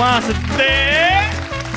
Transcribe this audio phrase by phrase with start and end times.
[0.00, 1.20] más de...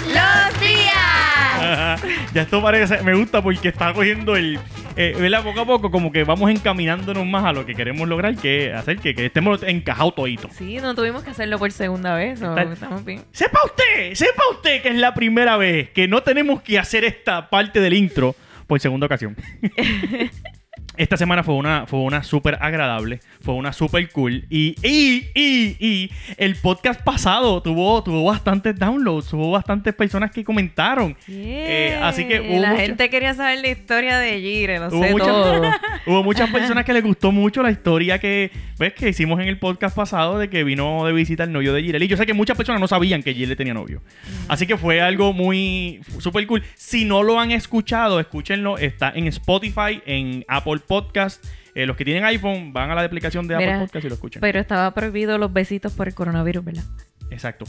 [0.07, 2.01] ¡Los días!
[2.33, 4.57] ya esto parece, me gusta porque está cogiendo el,
[4.95, 5.43] eh, ¿verdad?
[5.43, 8.99] Poco a poco como que vamos encaminándonos más a lo que queremos lograr, que hacer
[8.99, 10.51] que, que estemos encajados toditos.
[10.54, 12.41] Sí, no tuvimos que hacerlo por segunda vez.
[12.41, 13.21] o Está- estamos bien.
[13.33, 17.50] Sepa usted, sepa usted que es la primera vez que no tenemos que hacer esta
[17.50, 18.36] parte del intro
[18.67, 19.36] por segunda ocasión.
[20.96, 24.46] Esta semana fue una, fue una súper agradable, fue una súper cool.
[24.50, 30.43] Y, y, y, y el podcast pasado tuvo, tuvo bastantes downloads, tuvo bastantes personas que
[30.43, 31.18] comentaron.
[31.28, 35.03] Eh, así que hubo la mucha- gente quería saber la historia de Gire, lo Hubo
[35.03, 35.61] sé muchas, todo.
[36.06, 39.58] hubo muchas personas que les gustó mucho la historia que, pues, que hicimos en el
[39.58, 42.03] podcast pasado de que vino de visita el novio de Girel.
[42.03, 44.03] Y yo sé que muchas personas no sabían que Girel tenía novio.
[44.48, 46.62] Así que fue algo muy súper cool.
[46.76, 48.78] Si no lo han escuchado, escúchenlo.
[48.78, 51.44] Está en Spotify, en Apple Podcast.
[51.76, 54.16] Eh, los que tienen iPhone van a la aplicación de Apple Mira, Podcast y lo
[54.16, 54.42] escuchan.
[54.42, 56.84] Pero estaba prohibido los besitos por el coronavirus, ¿verdad?
[57.31, 57.66] Exacto.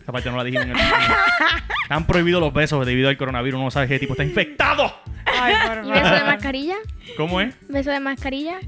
[0.00, 0.76] Esa parte no la dijimos en el.
[1.82, 3.60] Están prohibidos los besos debido al coronavirus.
[3.60, 4.92] No sabes qué tipo está infectado.
[5.84, 6.76] ¿Y beso de mascarilla?
[7.16, 7.54] ¿Cómo es?
[7.68, 8.58] ¿Beso de mascarilla?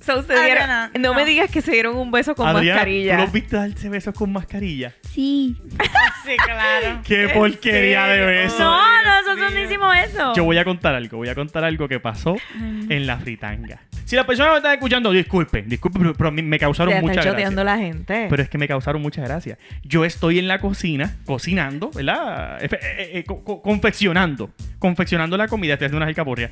[0.00, 1.14] So, se dieron- Adriana, no, no.
[1.14, 3.16] me digas que se dieron un beso con Adriana, mascarilla.
[3.16, 4.94] ¿Tú los viste darse besos con mascarilla?
[5.12, 5.56] Sí.
[6.22, 7.00] Sí, claro.
[7.02, 8.58] ¡Qué ¿En porquería de beso!
[8.58, 10.34] No, nosotros no hicimos eso.
[10.34, 13.80] Yo voy a contar algo, voy a contar algo que pasó en la fritanga.
[14.10, 17.62] Si las personas me están escuchando, disculpen, disculpen, pero, me causaron Te está mucha gracia.
[17.62, 18.26] la gente.
[18.28, 19.56] Pero es que me causaron mucha gracia.
[19.84, 22.58] Yo estoy en la cocina, cocinando, ¿verdad?
[22.60, 24.50] Eh, eh, co- co- confeccionando,
[24.80, 26.50] confeccionando la comida, estoy haciendo unas alcapurrias.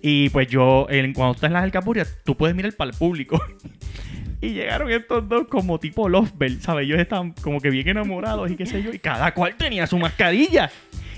[0.00, 3.42] Y pues yo, cuando estás en las alcapurrias, tú puedes mirar para el público.
[4.40, 6.86] Y llegaron estos dos como tipo Lovebird, ¿sabes?
[6.86, 8.92] Ellos estaban como que bien enamorados y qué sé yo.
[8.92, 10.70] Y cada cual tenía su mascarilla.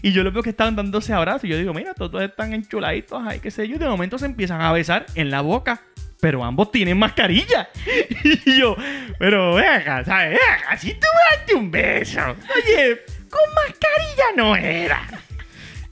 [0.02, 1.44] Y yo los veo que estaban dándose abrazos.
[1.44, 3.76] Y yo digo, mira, todos están enchuladitos, ay, qué sé yo.
[3.76, 5.82] Y de momento se empiezan a besar en la boca.
[6.20, 7.68] Pero ambos tienen mascarilla.
[8.24, 8.76] Y yo,
[9.18, 10.30] pero ve acá, ¿sabes?
[10.30, 12.20] Ve acá, si tú me daste un beso.
[12.20, 15.02] Oye, con mascarilla no era.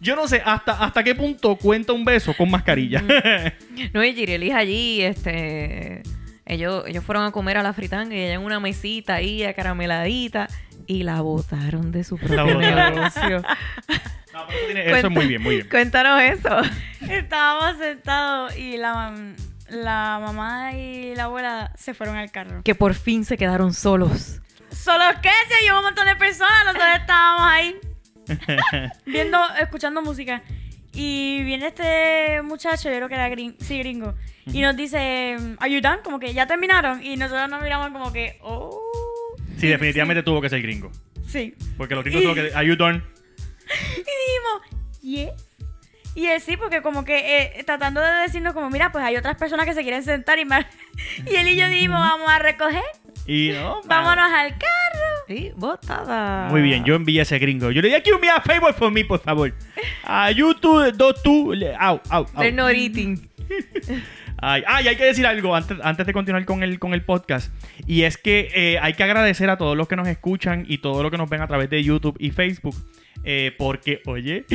[0.00, 3.02] Yo no sé hasta, hasta qué punto cuenta un beso con mascarilla.
[3.94, 6.02] No, y Girelis allí, este.
[6.50, 10.48] Ellos, ellos fueron a comer a la fritanga y ella en una mesita ahí, acarameladita,
[10.86, 13.42] y la botaron de su propio negocio.
[14.32, 15.68] No, pero eso, tiene- eso es muy bien, muy bien.
[15.68, 16.56] Cuéntanos eso.
[17.10, 19.34] Estábamos sentados y la, mam-
[19.70, 22.62] la mamá y la abuela se fueron al carro.
[22.62, 24.40] Que por fin se quedaron solos.
[24.70, 27.76] Solo que se llevó un montón de personas, nosotros estábamos ahí
[29.06, 30.42] viendo, escuchando música.
[30.92, 34.14] Y viene este muchacho, yo creo que era gringo, sí, gringo,
[34.46, 36.00] y nos dice, ¿Are you done?
[36.02, 37.04] Como que ya terminaron.
[37.04, 38.80] Y nosotros nos miramos como que, oh.
[39.58, 40.90] Sí, definitivamente tuvo que ser gringo.
[41.28, 41.54] Sí.
[41.76, 42.52] Porque los gringos tuvo que...
[42.54, 43.02] Are you done?
[43.92, 45.50] Y dijimos, yes.
[46.14, 49.36] Y él sí, porque como que eh, tratando de decirnos como, mira, pues hay otras
[49.36, 50.66] personas que se quieren sentar y más.
[51.30, 52.82] Y él y yo dijimos, vamos a recoger,
[53.30, 53.80] Y no...
[53.86, 55.06] vámonos al carro.
[55.28, 56.48] Sí, botada.
[56.48, 57.70] Muy bien, yo envié a ese gringo.
[57.70, 59.54] Yo le dije, give me a favor for me, por favor.
[60.02, 62.40] A you two, dos tú, au, au, au.
[62.40, 63.30] They're not eating.
[64.42, 67.52] Ay, ay, hay que decir algo antes, antes de continuar con el, con el podcast.
[67.86, 71.02] Y es que eh, hay que agradecer a todos los que nos escuchan y todos
[71.02, 72.74] los que nos ven a través de YouTube y Facebook.
[73.24, 74.46] Eh, porque, oye,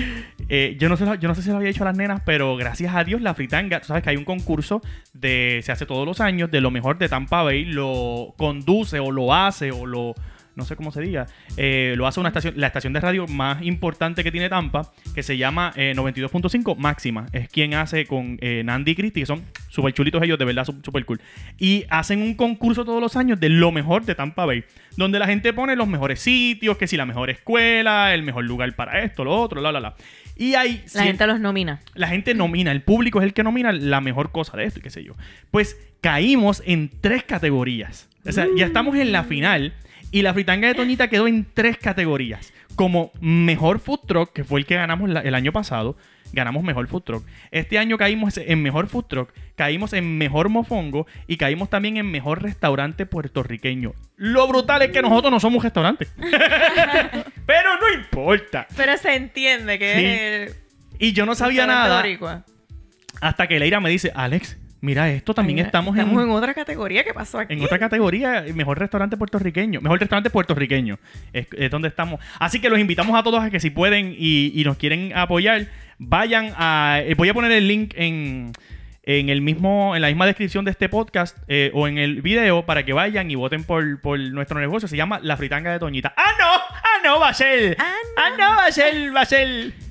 [0.49, 2.55] eh, yo, no sé, yo no sé si lo había dicho a las nenas, pero
[2.55, 4.81] gracias a Dios la fritanga, tú sabes que hay un concurso
[5.13, 9.11] de, se hace todos los años, de lo mejor de Tampa Bay, lo conduce o
[9.11, 10.15] lo hace o lo,
[10.55, 11.27] no sé cómo se diga,
[11.57, 15.23] eh, lo hace una estación, la estación de radio más importante que tiene Tampa, que
[15.23, 17.27] se llama eh, 92.5 Máxima.
[17.31, 20.65] Es quien hace con eh, Nandy y Christy, que son súper chulitos ellos, de verdad,
[20.65, 21.19] súper cool.
[21.59, 24.63] Y hacen un concurso todos los años de lo mejor de Tampa Bay,
[24.97, 28.73] donde la gente pone los mejores sitios, que si la mejor escuela, el mejor lugar
[28.75, 29.95] para esto, lo otro, la, la, la.
[30.37, 31.79] Y hay La gente los nomina.
[31.93, 34.81] la gente nomina, el público es el que nomina la mejor cosa de esto y
[34.81, 35.13] qué sé yo.
[35.51, 38.09] Pues caímos en tres categorías.
[38.27, 39.73] O sea, ya estamos en la final
[40.17, 42.53] y la fritanga de Toñita quedó en tres categorías.
[42.75, 45.97] Como mejor food truck, que fue el que ganamos la- el año pasado,
[46.31, 47.27] ganamos mejor food truck.
[47.51, 52.09] Este año caímos en mejor food truck, caímos en mejor mofongo y caímos también en
[52.11, 53.93] mejor restaurante puertorriqueño.
[54.17, 56.09] Lo brutal es que nosotros no somos restaurantes.
[57.45, 58.67] Pero no importa.
[58.75, 61.07] Pero se entiende que Sí.
[61.07, 62.01] Y yo no sabía nada
[63.21, 67.03] hasta que Leira me dice, Alex, mira esto, también estamos, en, en otra categoría.
[67.03, 67.53] ¿Qué pasó aquí?
[67.53, 69.81] en otra categoría, mejor restaurante puertorriqueño.
[69.81, 70.99] Mejor restaurante puertorriqueño.
[71.33, 72.21] Es, es donde estamos.
[72.39, 75.67] Así que los invitamos a todos a que si pueden y, y nos quieren apoyar,
[75.97, 76.99] vayan a...
[77.03, 78.51] eh, voy a poner el link en,
[79.03, 82.65] en el mismo, en la misma descripción de este podcast eh, o en el video
[82.65, 84.87] para que vayan y voten por, por nuestro negocio.
[84.87, 86.13] Se llama La Fritanga de Toñita.
[86.15, 86.45] ¡Ah, no!
[86.45, 87.75] ¡Ah, no, va a ser!
[87.79, 89.15] Ah, ¡Ah, no, va a ser!
[89.15, 89.84] ¡Va a ser!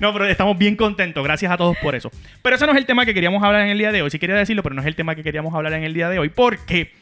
[0.00, 1.22] No, pero estamos bien contentos.
[1.22, 2.10] Gracias a todos por eso.
[2.42, 4.10] Pero ese no es el tema que queríamos hablar en el día de hoy.
[4.10, 6.18] Sí quería decirlo, pero no es el tema que queríamos hablar en el día de
[6.18, 6.28] hoy.
[6.28, 6.92] Porque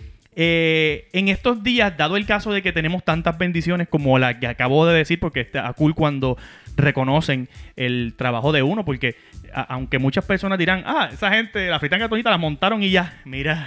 [0.41, 4.47] Eh, en estos días, dado el caso de que tenemos tantas bendiciones como la que
[4.47, 6.37] acabo de decir, porque está cool cuando
[6.77, 9.17] reconocen el trabajo de uno, porque
[9.53, 13.67] aunque muchas personas dirán, ah, esa gente, la fritanga Toñita la montaron y ya, mira,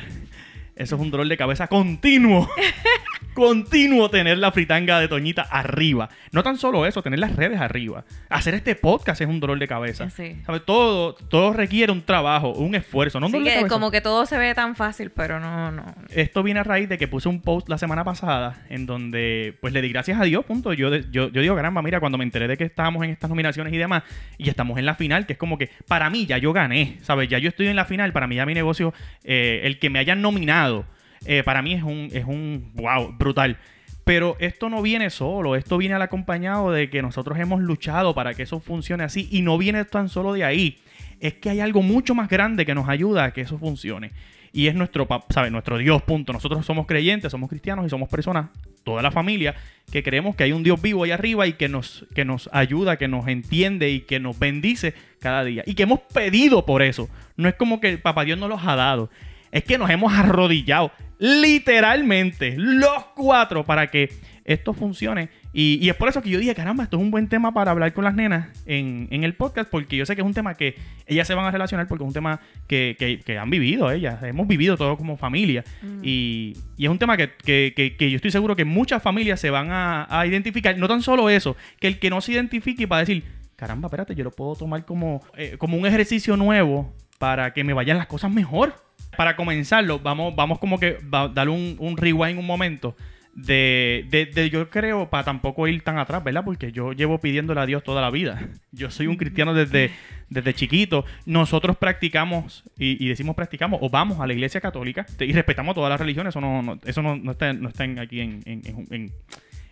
[0.77, 2.49] eso es un dolor de cabeza continuo.
[3.33, 6.09] continuo tener la fritanga de Toñita arriba.
[6.31, 8.03] No tan solo eso, tener las redes arriba.
[8.29, 10.09] Hacer este podcast es un dolor de cabeza.
[10.09, 10.37] Sí.
[10.45, 10.63] ¿Sabes?
[10.65, 13.19] Todo, todo requiere un trabajo, un esfuerzo.
[13.19, 13.73] No un Sí, dolor de cabeza.
[13.73, 15.95] como que todo se ve tan fácil, pero no, no.
[16.09, 19.73] Esto viene a raíz de que puse un post la semana pasada en donde pues
[19.73, 20.73] le di gracias a Dios, punto.
[20.73, 23.73] Yo, yo, yo digo, caramba, mira, cuando me enteré de que estábamos en estas nominaciones
[23.73, 24.03] y demás,
[24.37, 27.29] y estamos en la final, que es como que para mí ya yo gané, ¿sabes?
[27.29, 28.93] Ya yo estoy en la final, para mí ya mi negocio,
[29.23, 30.85] eh, el que me hayan nominado,
[31.25, 33.57] eh, para mí es un, es un, wow, brutal.
[34.03, 38.33] Pero esto no viene solo, esto viene al acompañado de que nosotros hemos luchado para
[38.33, 40.79] que eso funcione así y no viene tan solo de ahí.
[41.19, 44.11] Es que hay algo mucho más grande que nos ayuda a que eso funcione.
[44.53, 45.49] Y es nuestro, ¿sabe?
[45.49, 46.33] nuestro Dios, punto.
[46.33, 48.49] Nosotros somos creyentes, somos cristianos y somos personas,
[48.83, 49.55] toda la familia,
[49.91, 52.97] que creemos que hay un Dios vivo ahí arriba y que nos, que nos ayuda,
[52.97, 55.63] que nos entiende y que nos bendice cada día.
[55.65, 57.07] Y que hemos pedido por eso.
[57.37, 59.09] No es como que el Papá Dios nos los ha dado.
[59.51, 64.09] Es que nos hemos arrodillado literalmente los cuatro para que
[64.43, 65.29] esto funcione.
[65.53, 67.71] Y, y es por eso que yo dije, caramba, esto es un buen tema para
[67.71, 70.55] hablar con las nenas en, en el podcast, porque yo sé que es un tema
[70.55, 70.75] que
[71.05, 74.23] ellas se van a relacionar, porque es un tema que, que- que han vivido ellas,
[74.23, 75.63] hemos vivido todo como familia.
[76.01, 79.69] Y, y es un tema que, que- yo estoy seguro que muchas familias se van
[79.71, 80.75] a, a identificar.
[80.77, 83.23] No tan solo eso, que el que no se identifique va a decir,
[83.55, 87.73] caramba, espérate, yo lo puedo tomar como, eh, como un ejercicio nuevo para que me
[87.73, 88.73] vayan las cosas mejor.
[89.17, 92.95] Para comenzarlo, vamos, vamos como que va, darle un, un rewind un momento.
[93.33, 96.43] De, de- de- yo creo, para tampoco ir tan atrás, ¿verdad?
[96.43, 98.49] Porque yo llevo pidiéndole a Dios toda la vida.
[98.73, 99.91] Yo soy un cristiano desde,
[100.29, 101.05] desde chiquito.
[101.25, 105.89] Nosotros practicamos, y, y decimos practicamos, o vamos a la iglesia católica, y respetamos todas
[105.89, 108.61] las religiones, eso no, no- eso no, no está, no está aquí en, en,
[108.91, 109.13] en-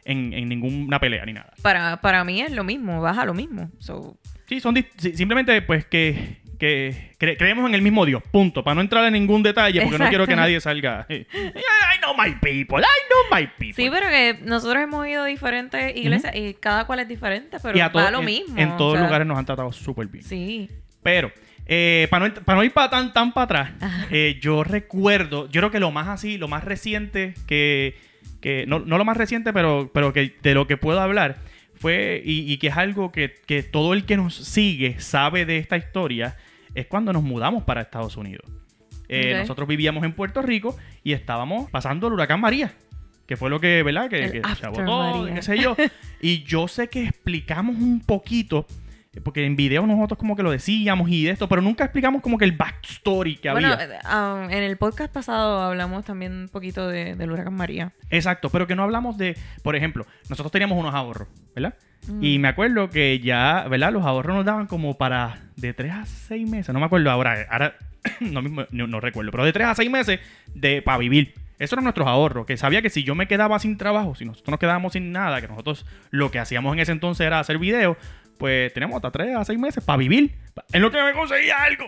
[0.06, 1.52] en- ninguna pelea ni nada.
[1.62, 3.70] Para, para mí es lo mismo, baja lo mismo.
[3.80, 8.64] So, Sí, son simplemente pues que, que cre- creemos en el mismo Dios, punto.
[8.64, 11.08] Para no entrar en ningún detalle, porque no quiero que nadie salga.
[11.10, 11.26] I
[12.02, 13.74] know my people, I know my people.
[13.84, 17.78] sí, pero que nosotros hemos ido a diferentes iglesias y cada cual es diferente, pero
[17.78, 18.58] y a va lo mismo.
[18.58, 20.24] En, todos sea, lugares nos han tratado súper bien.
[20.24, 20.70] Sí.
[21.02, 21.32] Pero,
[21.66, 23.72] eh, para, no, ent- para no ir para tan, tan para atrás,
[24.12, 27.96] eh, yo recuerdo, yo creo que lo más así, lo más reciente que,
[28.42, 31.38] que no, no lo más reciente, pero, pero que de lo que puedo hablar
[31.76, 35.58] fue, y, y que es algo que, que todo el que nos sigue sabe de
[35.58, 36.36] esta historia,
[36.76, 38.50] es cuando nos mudamos para Estados Unidos.
[39.08, 39.36] Eh.
[39.40, 42.74] Nosotros vivíamos en Puerto Rico y estábamos pasando el huracán María.
[43.26, 44.10] Que fue lo que, ¿verdad?
[44.10, 45.76] Que, se agotó, qué sé yo.
[46.22, 48.66] Y yo sé que explicamos un poquito,
[49.24, 52.38] porque en video nosotros como que lo decíamos y de esto, pero nunca explicamos como
[52.38, 53.96] que el backstory que Bueno, había.
[53.96, 57.92] eh, um, en el podcast pasado hablamos también un poquito de, del huracán María.
[58.12, 61.74] Exacto, pero que no hablamos de, por ejemplo, nosotros teníamos unos ahorros, ¿verdad?
[62.08, 62.24] Mm.
[62.24, 63.92] Y me acuerdo que ya, ¿verdad?
[63.92, 67.46] Los ahorros nos daban como para de 3 a 6 meses, no me acuerdo ahora,
[67.50, 67.76] ahora
[68.22, 70.20] no, mismo- no, no recuerdo, pero de 3 a 6 meses
[70.54, 71.34] de para vivir.
[71.58, 74.50] Eso eran nuestros ahorros, que sabía que si yo me quedaba sin trabajo, si nosotros
[74.50, 77.98] nos quedábamos sin nada, que nosotros lo que hacíamos en ese entonces era hacer videos,
[78.40, 80.36] pues teníamos hasta 3 a 6 meses para vivir,
[80.74, 81.86] en lo que me conseguía algo.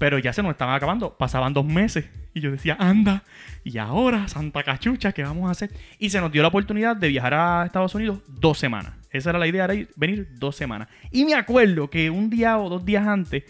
[0.00, 1.16] Pero ya se nos estaban acabando.
[1.16, 2.06] Pasaban dos meses.
[2.34, 3.22] Y yo decía, anda.
[3.62, 5.70] Y ahora, Santa Cachucha, ¿qué vamos a hacer?
[6.00, 8.94] Y se nos dio la oportunidad de viajar a Estados Unidos dos semanas.
[9.10, 10.88] Esa era la idea, era ir- venir dos semanas.
[11.12, 13.44] Y me acuerdo que un día o dos días antes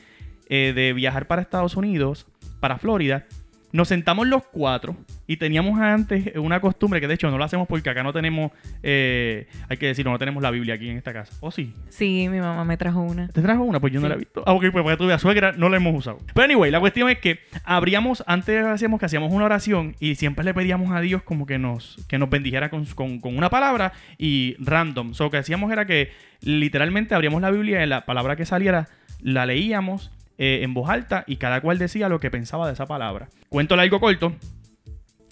[0.51, 2.27] eh, de viajar para Estados Unidos,
[2.61, 3.25] para Florida,
[3.75, 7.67] nos sentamos los cuatro y teníamos antes una costumbre que de hecho no lo hacemos
[7.67, 8.53] porque acá no tenemos,
[8.85, 11.37] eh, hay que decirlo, no tenemos la Biblia aquí en esta casa.
[11.41, 11.75] ¿O sí?
[11.89, 13.27] Sí, mi mamá me trajo una.
[13.29, 13.81] ¿Te trajo una?
[13.81, 14.45] Pues yo no la he visto.
[14.47, 16.19] Ah, ok, pues para que tú veas, suegra no la hemos usado.
[16.33, 20.45] Pero anyway, la cuestión es que abríamos, antes hacíamos que hacíamos una oración y siempre
[20.45, 23.93] le pedíamos a Dios como que nos, que nos bendijera con, con- con una palabra
[24.19, 25.15] y random.
[25.15, 26.13] So, lo que hacíamos era que
[26.43, 28.89] literalmente abríamos la Biblia y la palabra que saliera
[29.21, 32.87] la leíamos eh, en voz alta y cada cual decía lo que pensaba de esa
[32.87, 33.29] palabra.
[33.49, 34.35] Cuento largo corto.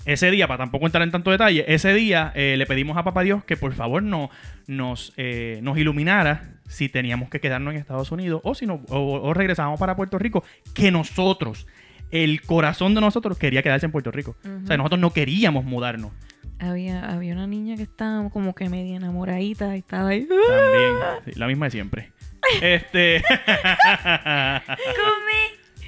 [0.05, 3.23] Ese día, para tampoco entrar en tanto detalle, ese día eh, le pedimos a Papá
[3.23, 4.31] Dios que por favor no,
[4.67, 8.99] nos, eh, nos iluminara si teníamos que quedarnos en Estados Unidos o si no, o,
[8.99, 10.43] o regresábamos para Puerto Rico,
[10.75, 11.69] que nosotros,
[12.11, 14.35] el corazón de nosotros quería quedarse en Puerto Rico.
[14.65, 16.11] O sea, nosotros no queríamos mudarnos.
[16.59, 20.27] Había, había una niña que estaba como que media enamoradita y estaba ahí.
[20.31, 20.35] "Ah".
[20.49, 20.95] También,
[21.35, 22.13] sí, la misma de siempre.
[22.61, 23.23] Este.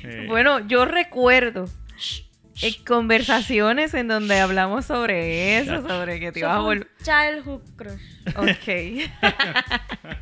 [0.06, 1.64] Eh, Bueno, yo recuerdo
[2.60, 6.88] eh, conversaciones en donde hablamos sobre eso, sobre que te ibas a volver.
[7.02, 8.02] Childhood crush.
[8.36, 9.08] Ok.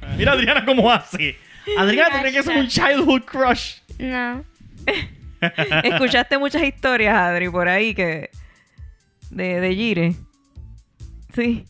[0.16, 1.36] Mira, Adriana, cómo hace.
[1.76, 3.78] Adriana, ¿tú crees que eso es un childhood crush?
[3.98, 4.44] No.
[5.82, 8.30] Escuchaste muchas historias, Adri, por ahí que.
[9.30, 10.14] de, de Gire.
[11.34, 11.66] Sí.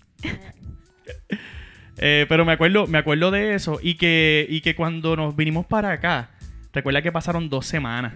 [2.04, 5.66] Eh, pero me acuerdo, me acuerdo de eso y que, y que cuando nos vinimos
[5.66, 6.30] para acá,
[6.72, 8.14] recuerda que pasaron dos semanas.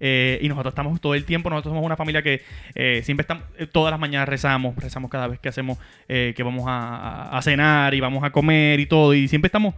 [0.00, 2.42] eh, y nosotros estamos todo el tiempo, nosotros somos una familia que
[2.74, 6.64] eh, siempre estamos, eh, todas las mañanas rezamos, rezamos cada vez que hacemos, que vamos
[6.66, 9.14] a, cenar y vamos a comer y todo.
[9.14, 9.74] Y siempre estamos,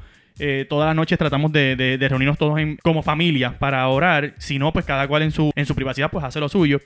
[0.70, 4.32] todas las noches tratamos de, de- reunirnos todos como familia para orar.
[4.38, 6.80] Si no, pues cada cual en su, en su privacidad, pues hace lo suyo.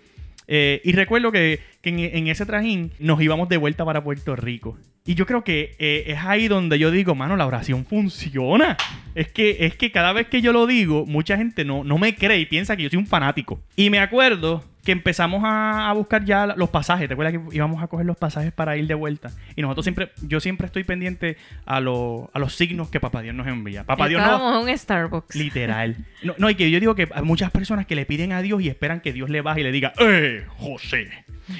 [0.48, 4.78] Eh, y recuerdo que, que en, ese trajín nos íbamos de vuelta para Puerto Rico.
[5.04, 8.76] Y yo creo que eh, es ahí donde yo digo, mano, la oración funciona.
[9.14, 12.14] Es que, es que cada vez que yo lo digo, mucha gente no, no me
[12.14, 13.60] cree y piensa que yo soy un fanático.
[13.76, 17.08] Y me acuerdo que empezamos a, a buscar ya los pasajes.
[17.08, 19.30] ¿Te acuerdas que íbamos a coger los pasajes para ir de vuelta?
[19.54, 23.34] Y nosotros siempre, yo siempre estoy pendiente a, lo- a los signos que Papá Dios
[23.34, 23.84] nos envía.
[23.84, 25.36] Papá Dios no, Estábamos en un Starbucks.
[25.36, 25.96] Literal.
[26.22, 28.62] No, no, y que yo digo que hay muchas personas que le piden a Dios
[28.62, 31.10] y esperan que Dios le baje y le diga, ¡Eh, José!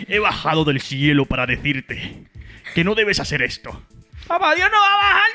[0.08, 2.25] He bajado del cielo para decirte
[2.75, 3.82] que no debes hacer esto.
[4.26, 5.30] Papá Dios no va a bajar.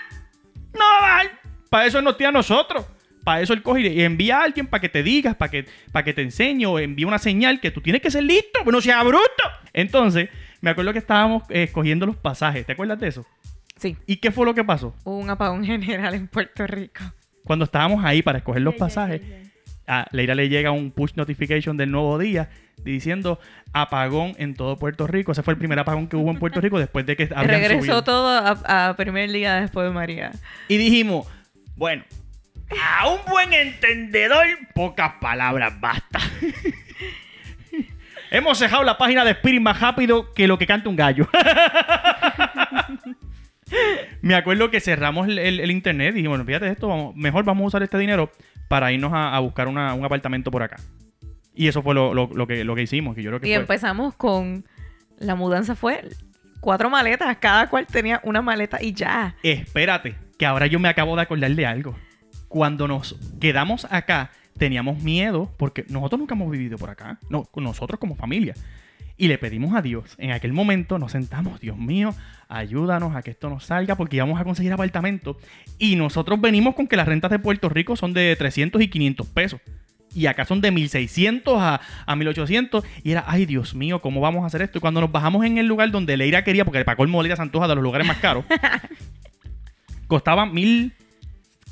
[0.73, 1.31] No va a bajar.
[1.69, 2.87] Para eso nos tiene a nosotros.
[3.23, 6.03] Para eso él coge y envía a alguien para que te digas, para que, para
[6.03, 8.81] que te enseñe o envía una señal que tú tienes que ser listo, que no
[8.81, 9.21] sea bruto.
[9.71, 10.29] Entonces,
[10.61, 12.65] me acuerdo que estábamos eh, escogiendo los pasajes.
[12.65, 13.25] ¿Te acuerdas de eso?
[13.77, 13.95] Sí.
[14.05, 14.95] ¿Y qué fue lo que pasó?
[15.03, 17.01] Hubo un apagón general en Puerto Rico.
[17.45, 19.21] Cuando estábamos ahí para escoger los pasajes,
[19.87, 22.49] a Leira le llega un push notification del nuevo día
[22.83, 23.39] diciendo
[23.73, 25.31] apagón en todo Puerto Rico.
[25.33, 27.79] Ese fue el primer apagón que hubo en Puerto Rico después de que habían Regresó
[27.81, 28.03] subido.
[28.03, 30.31] todo a, a primer día después de María.
[30.69, 31.27] Y dijimos,
[31.75, 32.03] bueno,
[32.99, 36.19] a un buen entendedor, pocas palabras basta.
[38.31, 41.27] Hemos dejado la página de Spirit más rápido que lo que canta un gallo.
[44.21, 47.43] Me acuerdo que cerramos el, el- el internet y dijimos, bueno, fíjate esto, vamos, mejor
[47.43, 48.31] vamos a usar este dinero
[48.67, 50.77] para irnos a, a buscar una- un apartamento por acá.
[51.55, 53.51] Y eso fue lo, lo- lo que, lo que hicimos, que yo creo que Y
[53.53, 53.61] fue...
[53.61, 54.65] empezamos con.
[55.19, 56.03] La mudanza fue
[56.59, 57.37] cuatro maletas.
[57.37, 59.35] Cada cual tenía una maleta y ya.
[59.43, 61.95] Espérate, que ahora yo me acabo de acordar de algo.
[62.53, 64.29] Cuando nos quedamos acá,
[64.59, 68.53] teníamos miedo porque nosotros nunca hemos vivido por acá, no, nosotros como familia.
[69.17, 70.13] Y le pedimos a Dios.
[70.19, 72.13] En aquel momento nos sentamos, Dios mío,
[72.49, 75.35] ayúdanos a que esto nos salga porque íbamos a conseguir apartamento.
[75.79, 79.27] Y nosotros venimos con que las rentas de Puerto Rico son de 300 y 500
[79.29, 79.59] pesos.
[80.13, 82.85] Y acá son de 1600 a, a 1800.
[83.03, 84.77] Y era, ay Dios mío, ¿cómo vamos a hacer esto?
[84.77, 87.41] Y cuando nos bajamos en el lugar donde Leira quería, porque para colmo Leira se
[87.41, 88.45] antoja de los lugares más caros,
[90.05, 90.45] costaba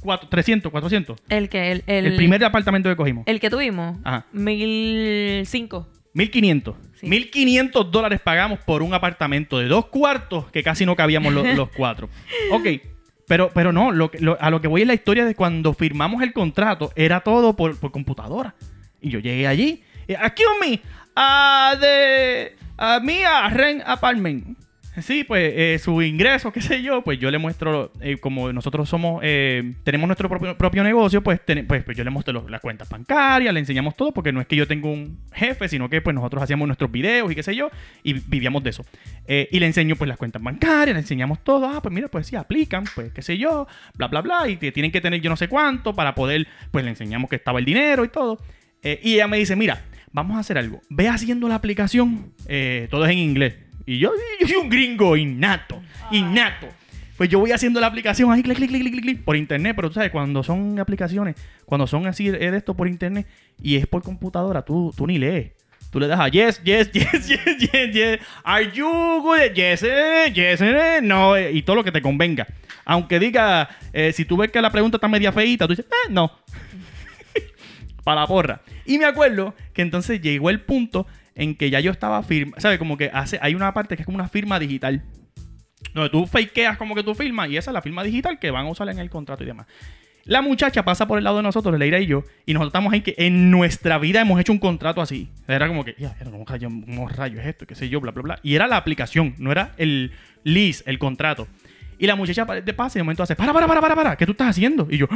[0.03, 1.19] 1300, 400.
[1.29, 1.71] El que.
[1.71, 3.23] El, El, primer apartamento que cogimos.
[3.27, 3.97] El que tuvimos.
[4.03, 4.25] Ajá.
[4.31, 5.87] Mil cinco.
[6.13, 6.75] 1500.
[6.99, 7.07] Sí.
[7.07, 11.69] 1500 dólares pagamos por un apartamento de dos cuartos que casi no cabíamos los, los
[11.69, 12.09] cuatro.
[12.51, 12.67] Ok,
[13.27, 15.73] pero, pero no, lo, que- lo- a lo que voy es la historia de cuando
[15.73, 18.55] firmamos el contrato, era todo por, por computadora.
[18.99, 19.81] Y yo llegué allí,
[20.19, 20.81] aquí on me,
[21.15, 24.57] a de, a mí a Ren Apartment.
[24.99, 28.89] Sí, pues eh, su ingreso, qué sé yo, pues yo le muestro, eh, como nosotros
[28.89, 32.59] somos, eh, tenemos nuestro propio, propio negocio, pues, ten- pues, pues yo le muestro las
[32.59, 36.01] cuentas bancarias, le enseñamos todo, porque no es que yo tengo un jefe, sino que
[36.01, 37.69] pues nosotros hacíamos nuestros videos y qué sé yo,
[38.03, 38.85] y vivíamos de eso.
[39.27, 42.27] Eh, y le enseño pues las cuentas bancarias, le enseñamos todo, ah, pues mira, pues
[42.27, 45.29] sí, aplican, pues qué sé yo, bla, bla, bla, y te tienen que tener yo
[45.29, 48.39] no sé cuánto para poder, pues le enseñamos que estaba el dinero y todo.
[48.83, 52.89] Eh, y ella me dice, mira, vamos a hacer algo, ve haciendo la aplicación, eh,
[52.91, 53.53] todo es en inglés.
[53.85, 56.67] Y yo, yo soy un gringo innato, innato.
[57.17, 59.89] Pues yo voy haciendo la aplicación ahí, clic, clic, clic, clic, clic, por internet, pero
[59.89, 61.35] tú sabes, cuando son aplicaciones,
[61.65, 63.27] cuando son así de esto por internet
[63.61, 65.51] y es por computadora, tú, tú ni lees.
[65.91, 68.19] Tú le das a yes, yes, yes, yes, yes, yes.
[68.43, 69.53] Are you good?
[69.53, 72.47] Yes, eh, yes, eh, no, eh, y todo lo que te convenga.
[72.85, 76.09] Aunque diga, eh, si tú ves que la pregunta está media feita, tú dices, eh,
[76.09, 76.31] no.
[78.05, 78.61] Para la porra.
[78.85, 82.77] Y me acuerdo que entonces llegó el punto en que ya yo estaba firma, ¿sabes?
[82.77, 85.03] Como que hace, hay una parte que es como una firma digital.
[85.93, 88.65] Donde tú fakeas como que tú firmas y esa es la firma digital que van
[88.65, 89.67] a usar en el contrato y demás.
[90.23, 93.01] La muchacha pasa por el lado de nosotros, Leira y yo, y nosotros estamos ahí
[93.01, 95.29] que en nuestra vida hemos hecho un contrato así.
[95.47, 96.71] Era como que, ya, ¿cómo rayos,
[97.15, 97.65] rayos es esto?
[97.65, 97.99] ¿Qué sé yo?
[97.99, 98.39] Bla, bla, bla.
[98.43, 100.11] Y era la aplicación, no era el
[100.43, 101.47] lease, el contrato.
[101.97, 104.33] Y la muchacha de pase de momento hace, para, para, para, para, para, ¿qué tú
[104.33, 104.87] estás haciendo?
[104.91, 105.07] Y yo,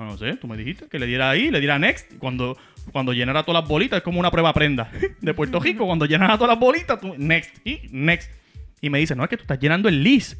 [0.00, 2.12] "Ah, no sé, tú me dijiste que le diera ahí, le diera next.
[2.18, 2.56] Cuando,
[2.92, 4.90] cuando llenara todas las bolitas, es como una prueba prenda
[5.20, 5.86] de Puerto Rico.
[5.86, 8.30] Cuando llenara todas las bolitas, tú, next, y next.
[8.80, 10.36] Y me dice, no, es que tú estás llenando el lease,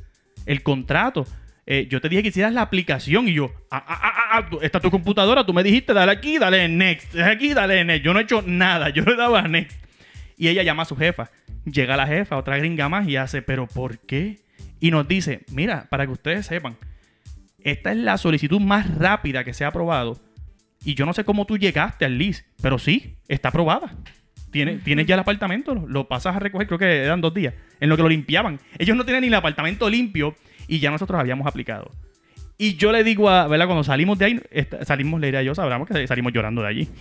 [0.46, 1.26] el contrato.
[1.66, 4.58] Eh, yo te dije que hicieras la aplicación y yo, ah, ah, ah, ah, tú-
[4.62, 8.04] esta es tu computadora, tú me dijiste, dale aquí, dale next, aquí, dale next.
[8.04, 9.78] Yo no he hecho nada, yo le daba next.
[10.38, 11.30] Y ella llama a su jefa.
[11.66, 14.38] Llega la jefa, otra gringa más, y hace, ¿pero por qué?
[14.80, 16.76] Y nos dice, mira, para que ustedes sepan,
[17.64, 20.18] esta es la solicitud más rápida que se ha aprobado.
[20.84, 23.94] Y yo no sé cómo tú llegaste al list, pero sí, está aprobada.
[24.50, 27.54] tienes, tienes ya el apartamento, lo, lo pasas a recoger, creo que eran dos días,
[27.80, 28.60] en lo que lo limpiaban.
[28.78, 30.36] Ellos no tenían ni el apartamento limpio
[30.66, 31.90] y ya nosotros habíamos aplicado.
[32.62, 33.64] Y yo le digo a, ¿verdad?
[33.64, 34.40] Cuando salimos de ahí,
[34.82, 36.88] salimos Leira y yo, sabramos que salimos llorando de allí.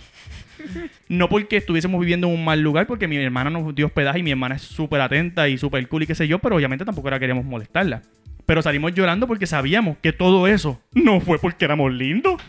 [1.08, 4.22] No porque estuviésemos viviendo en un mal lugar, porque mi hermana nos dio hospedaje y
[4.22, 7.08] mi hermana es súper atenta y súper cool y qué sé yo, pero obviamente tampoco
[7.18, 8.02] queríamos molestarla.
[8.50, 12.42] Pero salimos llorando porque sabíamos que todo eso no fue porque éramos lindos.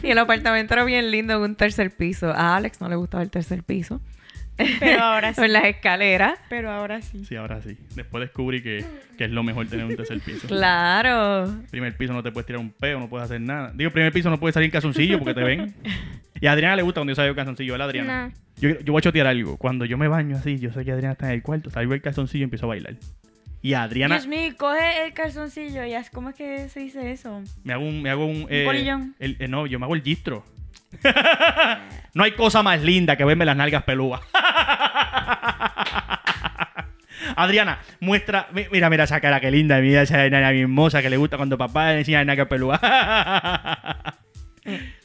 [0.00, 2.30] Y el apartamento era bien lindo en un tercer piso.
[2.30, 4.00] A Alex no le gustaba el tercer piso.
[4.78, 5.40] Pero ahora sí.
[5.44, 6.38] en las escaleras.
[6.48, 7.24] Pero ahora sí.
[7.24, 7.76] Sí, ahora sí.
[7.96, 8.84] Después descubrí que,
[9.18, 10.46] que es lo mejor tener un tercer piso.
[10.46, 11.52] Claro.
[11.72, 13.72] Primer piso no te puedes tirar un peo, no puedes hacer nada.
[13.74, 15.74] Digo, primer piso no puedes salir en calzoncillo porque te ven.
[16.40, 18.32] Y a Adriana le gusta cuando yo salgo en calzoncillo, ¿verdad, Adriana?
[18.58, 19.56] Yo, yo voy a chotear algo.
[19.56, 22.00] Cuando yo me baño así, yo sé que Adriana está en el cuarto, salgo el
[22.00, 22.94] calzoncillo y empiezo a bailar.
[23.66, 27.10] Y a Adriana Dios mío, coge el calzoncillo y haz, ¿cómo es que se dice
[27.10, 27.42] eso?
[27.64, 28.00] me hago un...
[28.00, 29.16] Me hago un, eh, polillón.
[29.18, 30.44] el- eh, no, yo me hago el gistro.
[32.14, 34.20] no hay cosa más linda que verme las nalgas pelúas.
[37.34, 38.46] Adriana, muestra.
[38.52, 39.80] mi- Mira, mira esa cara que linda.
[39.80, 42.78] Mira esa nena hermosa que le gusta cuando papá le enseña la nalga pelúa.
[44.64, 44.72] No.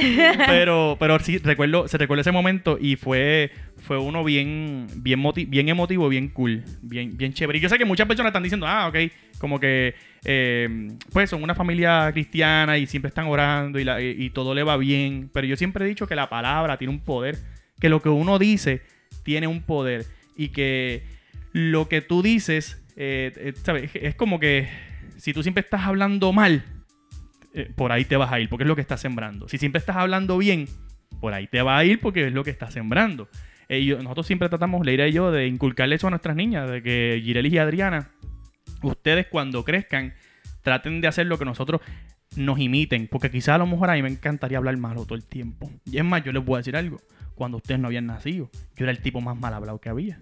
[0.46, 5.46] pero, pero sí, recuerdo, se recuerda ese momento y fue, fue uno bien, bien, moti-
[5.48, 7.58] bien emotivo, bien cool, bien, bien chévere.
[7.58, 8.96] Y yo sé que muchas personas están diciendo, ah, ok,
[9.38, 13.84] como que, eh, pues son una familia cristiana y siempre están orando y-
[14.18, 15.30] y todo le va bien.
[15.32, 17.36] Pero yo siempre he dicho que la palabra tiene un poder,
[17.80, 18.82] que lo que uno dice
[19.22, 20.04] tiene un poder
[20.36, 21.02] y que
[21.52, 23.90] lo que tú dices, eh, eh, ¿sabes?
[23.94, 24.68] Es como que
[25.16, 26.62] si tú siempre estás hablando mal,
[27.54, 29.48] eh, por ahí te vas a ir, porque es lo que estás sembrando.
[29.48, 30.66] Si siempre estás hablando bien,
[31.20, 33.28] por ahí te va a ir porque es lo que estás sembrando.
[33.68, 36.82] Eh, yo- nosotros siempre tratamos, Leira y yo, de inculcarle eso a nuestras niñas, de
[36.82, 38.10] que Girelis y Adriana,
[38.82, 40.14] ustedes cuando crezcan,
[40.62, 41.80] traten de hacer lo que nosotros
[42.36, 45.24] nos imiten, porque quizás a lo mejor a mí me encantaría hablar malo todo el
[45.24, 45.70] tiempo.
[45.86, 47.00] Y es más, yo les voy a decir algo,
[47.34, 50.20] cuando ustedes no habían nacido, yo era el tipo más mal hablado que había.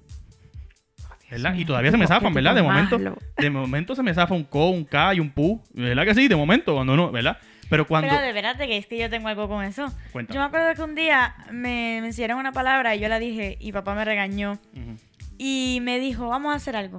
[1.31, 1.55] ¿Verdad?
[1.55, 2.55] Y todavía se me zafan, ¿verdad?
[2.55, 2.99] De momento,
[3.37, 5.63] de momento se me zafa un co, un k y un pu.
[5.75, 6.29] ¿Verdad que sí?
[6.29, 7.39] De momento, cuando no, ¿verdad?
[7.69, 8.07] Pero cuando...
[8.07, 9.87] Espérate, espérate, que es que yo tengo algo con eso.
[10.13, 10.33] Cuenta.
[10.33, 13.57] Yo me acuerdo que un día me, me enseñaron una palabra y yo la dije
[13.61, 14.97] y papá me regañó Ujú.
[15.37, 16.99] y me dijo, vamos a hacer algo.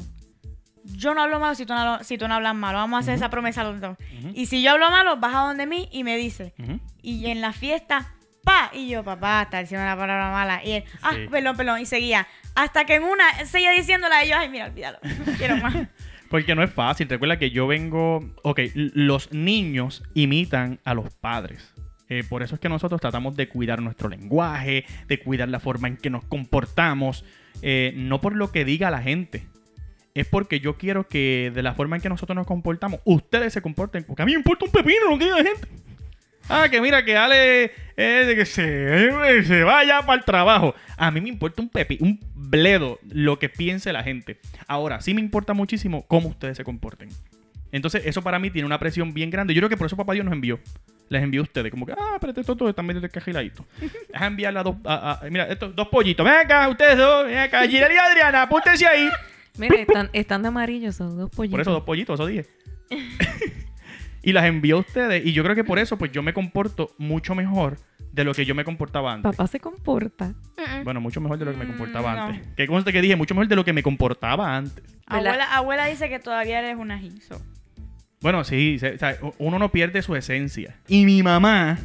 [0.83, 2.79] Yo no hablo malo si tú no, hablo- si tú no hablas malo.
[2.79, 3.97] Vamos a hacer esa promesa los dos.
[4.19, 4.31] Ujú.
[4.33, 6.53] Y si yo hablo malo, vas a donde mí y me dice.
[7.01, 8.13] Y en la fiesta,
[8.47, 8.71] pa.
[8.73, 10.63] Y yo, papá, está diciendo la palabra mala.
[10.63, 11.27] Y él, ah, Sí.
[11.29, 11.79] perdón, perdón.
[11.81, 12.27] Y seguía.
[12.55, 14.99] Hasta que en una seguía diciéndola y yo, ay, mira, olvídalo.
[15.37, 15.75] Quiero más.
[16.29, 17.07] Porque no es fácil.
[17.07, 18.19] Recuerda que yo vengo.
[18.43, 21.73] Ok, los niños imitan a los padres.
[22.09, 25.87] Eh, por eso es que nosotros tratamos de cuidar nuestro lenguaje, de cuidar la forma
[25.89, 27.23] en que nos comportamos.
[27.61, 29.47] eh, no por lo que diga la gente.
[30.13, 33.61] Es porque yo quiero que de la forma en que nosotros nos comportamos, ustedes se
[33.61, 34.03] comporten.
[34.03, 35.67] Porque a mí me importa un pepino lo que diga la gente.
[36.49, 37.65] Ah, que mira, que Ale
[37.97, 40.75] eh, que se, se vaya para el trabajo.
[40.95, 44.39] A mí me importa un pepi, un bledo lo que piense la gente.
[44.67, 47.09] Ahora, sí me importa muchísimo cómo ustedes se comporten.
[47.71, 49.53] Entonces, eso para mí tiene una presión bien grande.
[49.53, 50.59] Yo creo que por eso papá Dios nos envió.
[51.09, 51.69] Les envió a ustedes.
[51.69, 53.65] Como que, ah, espérate, estos dos están medio descajiladitos.
[54.13, 54.75] Deja enviarle a dos.
[54.85, 56.25] a- a- mira, estos dos pollitos.
[56.25, 57.25] Ven acá, ustedes dos.
[57.25, 57.63] Ven acá.
[57.67, 59.09] Girel y Adriana, apúntense ahí.
[59.57, 61.51] Mira, están, están de amarillo esos dos pollitos.
[61.51, 62.45] Por eso dos pollitos, eso dije.
[64.23, 65.25] y las envió a ustedes.
[65.25, 67.77] Y yo creo que por eso, pues yo me comporto mucho mejor
[68.11, 69.31] de lo que yo me comportaba antes.
[69.31, 70.33] Papá se comporta.
[70.83, 72.23] Bueno, mucho mejor de lo que me Mm, comportaba no.
[72.25, 72.47] antes.
[72.55, 74.83] Que conste que dije, mucho mejor de lo que me comportaba antes.
[75.05, 77.41] Abuela, abuela dice que todavía eres una ajizo.
[78.21, 80.75] Bueno, sí, se- o sea, uno no pierde su esencia.
[80.87, 81.77] Y mi mamá,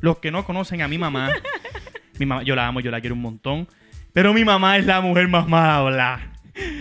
[0.00, 1.30] los que no conocen a mi mamá,
[2.18, 3.66] mi mamá, yo la amo, yo la quiero un montón.
[4.12, 6.32] Pero mi mamá es la mujer más mala hablar.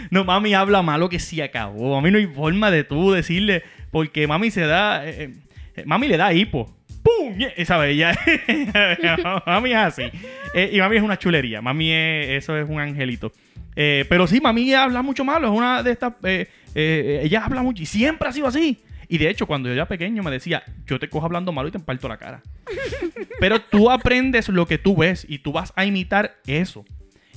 [0.10, 1.98] No, mami habla malo que se acabó.
[1.98, 5.34] A mí no hay forma de tú decirle, porque mami se da, eh,
[5.76, 6.76] eh, mami le da hipo.
[7.04, 7.39] ¡Pum!
[7.58, 7.91] Y- ¿Sabes?
[7.93, 8.17] Ella,
[9.45, 10.04] mami es así.
[10.54, 11.62] Eh, y mami es una chulería.
[11.62, 13.32] Mami es, eso es un angelito.
[13.76, 15.47] Eh, pero sí, mami habla mucho malo.
[15.47, 16.13] Es una de estas.
[16.23, 18.80] eh, eh, ella habla mucho y siempre ha sido así.
[19.10, 21.71] Y de hecho, cuando yo era pequeño me decía, yo te cojo hablando malo y
[21.71, 22.41] te parto la cara.
[23.39, 26.84] Pero tú aprendes lo que tú ves y tú vas a imitar eso.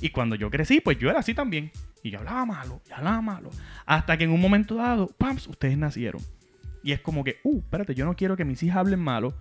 [0.01, 1.71] Y cuando yo crecí, pues yo era así también.
[2.03, 3.51] Y yo hablaba malo, y hablaba malo.
[3.87, 5.47] Hasta que en un momento dado, ¡pams!
[5.47, 6.23] Ustedes nacieron.
[6.83, 9.35] Y es como que, uh, espérate, yo no quiero que mis hijas hablen malo.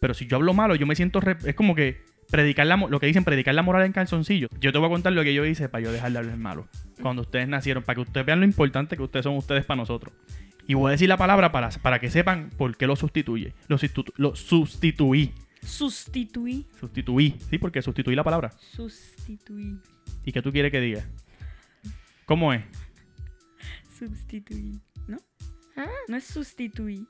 [0.00, 1.20] Pero si yo hablo malo, yo me siento...
[1.20, 4.48] re- es como que predicar la, lo que dicen, predicar la moral en calzoncillo.
[4.60, 6.68] Yo te voy a contar lo que yo hice para yo dejar de hablar malo.
[7.00, 10.14] Cuando ustedes nacieron, para que ustedes vean lo importante que ustedes son ustedes para nosotros.
[10.66, 13.54] Y voy a decir la palabra para, para que sepan por qué lo sustituye.
[13.68, 15.32] Lo, sustitu- lo sustituí.
[15.62, 16.66] Sustituí.
[16.78, 17.36] Sustituí.
[17.50, 18.52] Sí, porque sustituí la palabra.
[18.58, 19.78] Sustituí.
[20.24, 21.04] ¿Y qué tú quieres que diga?
[22.26, 22.62] ¿Cómo es?
[23.98, 24.78] Sustituí.
[25.78, 25.84] ¿No?
[25.84, 25.88] Ah.
[26.08, 27.06] No es sustituí.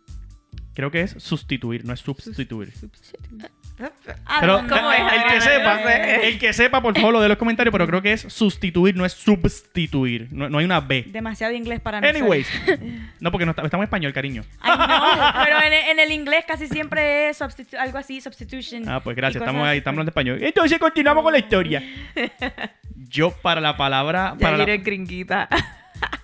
[0.74, 2.70] Creo que es sustituir, no es sustituir.
[2.72, 3.40] Sustituí.
[3.80, 5.40] Ah, Pero no, ¿cómo es, el que Adriana?
[5.40, 8.96] sepa, el que sepa, por favor, lo de los comentarios, pero creo que es sustituir,
[8.96, 10.28] no es sustituir.
[10.32, 11.04] No, no hay una B.
[11.08, 12.06] Demasiado inglés para mí.
[12.08, 12.48] Anyways.
[13.20, 14.44] No, porque no está- estamos en español, cariño.
[14.60, 18.88] Ay, no, pero en, en el inglés casi siempre es substitu- algo así, substitution.
[18.88, 19.78] Ah, pues y gracias, cosas estamos ahí, así.
[19.78, 20.38] estamos hablando español.
[20.42, 21.82] Entonces continuamos con la historia.
[22.94, 25.48] Yo para la palabra, Ya para iré la, gringuita.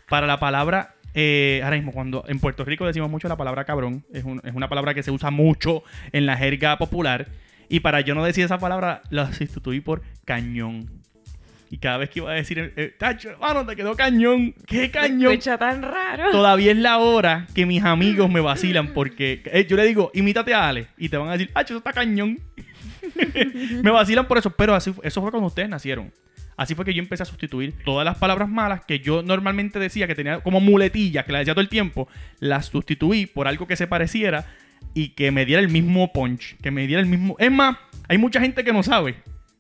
[0.08, 4.04] para la palabra, eh, ahora mismo cuando en Puerto Rico decimos mucho la palabra cabrón,
[4.12, 7.28] es, un- es una palabra que se usa mucho en la jerga popular.
[7.68, 10.90] Y para yo no decir esa palabra, la sustituí por cañón.
[11.70, 14.54] Y cada vez que iba a decir, eh, tacho, hermano, te quedó cañón.
[14.66, 15.32] ¿Qué cañón?
[15.32, 16.30] Escucha tan raro.
[16.30, 20.54] Todavía es la hora que mis amigos me vacilan porque eh, yo le digo, imítate
[20.54, 20.86] a Ale.
[20.98, 22.38] Y te van a decir, ah, eso está cañón.
[23.82, 26.12] me vacilan por eso, pero así, eso fue cuando ustedes nacieron.
[26.56, 30.06] Así fue que yo empecé a sustituir todas las palabras malas que yo normalmente decía
[30.06, 33.76] que tenía como muletillas, que las decía todo el tiempo, las sustituí por algo que
[33.76, 34.46] se pareciera
[34.94, 37.34] y que me diera el mismo punch, que me diera el mismo...
[37.38, 37.76] Es más,
[38.08, 39.16] hay mucha gente que no sabe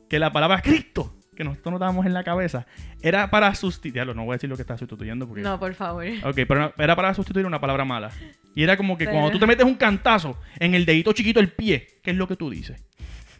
[0.08, 2.66] que la palabra Cristo, que nosotros nos dábamos en la cabeza,
[3.02, 4.06] era para sustituir...
[4.14, 5.42] No voy a decir lo que está sustituyendo porque...
[5.42, 6.04] No, por favor.
[6.22, 8.10] Ok, pero no- era para sustituir una palabra mala.
[8.54, 11.40] Y era como que Pero- cuando tú te metes un cantazo en el dedito chiquito
[11.40, 12.80] del pie, ¿qué es lo que tú dices?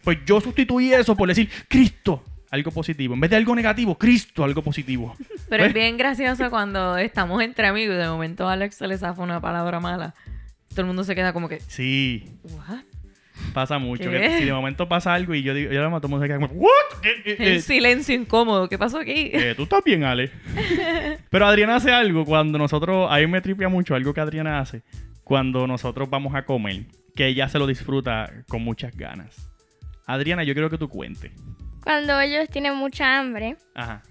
[0.02, 3.14] Pues yo sustituí eso por decir Cristo, algo positivo.
[3.14, 5.14] En vez de algo negativo, Cristo, algo positivo.
[5.48, 5.68] Pero ¿Ves?
[5.68, 9.40] es bien gracioso cuando estamos entre amigos y de momento Alex se le zafa una
[9.40, 10.14] palabra mala.
[10.68, 12.78] Todo el mundo se queda como que, Sí, ¿what?
[13.52, 14.10] pasa mucho.
[14.10, 16.24] Que si de momento pasa algo y yo digo, yo la mato, todo el mundo
[16.24, 17.00] se queda como, ¿what?
[17.02, 18.68] ¿Qué- qué- El silencio incómodo.
[18.68, 19.30] ¿Qué pasó aquí?
[19.32, 20.30] eh, tú estás bien, Ale.
[21.30, 24.82] Pero Adriana hace algo cuando nosotros, a mí me tripea mucho algo que Adriana hace
[25.22, 26.84] cuando nosotros vamos a comer,
[27.16, 29.50] que ella se lo disfruta con muchas ganas.
[30.06, 31.32] Adriana, yo quiero que tú cuentes.
[31.84, 34.02] Cuando ellos tienen mucha hambre, Ajá.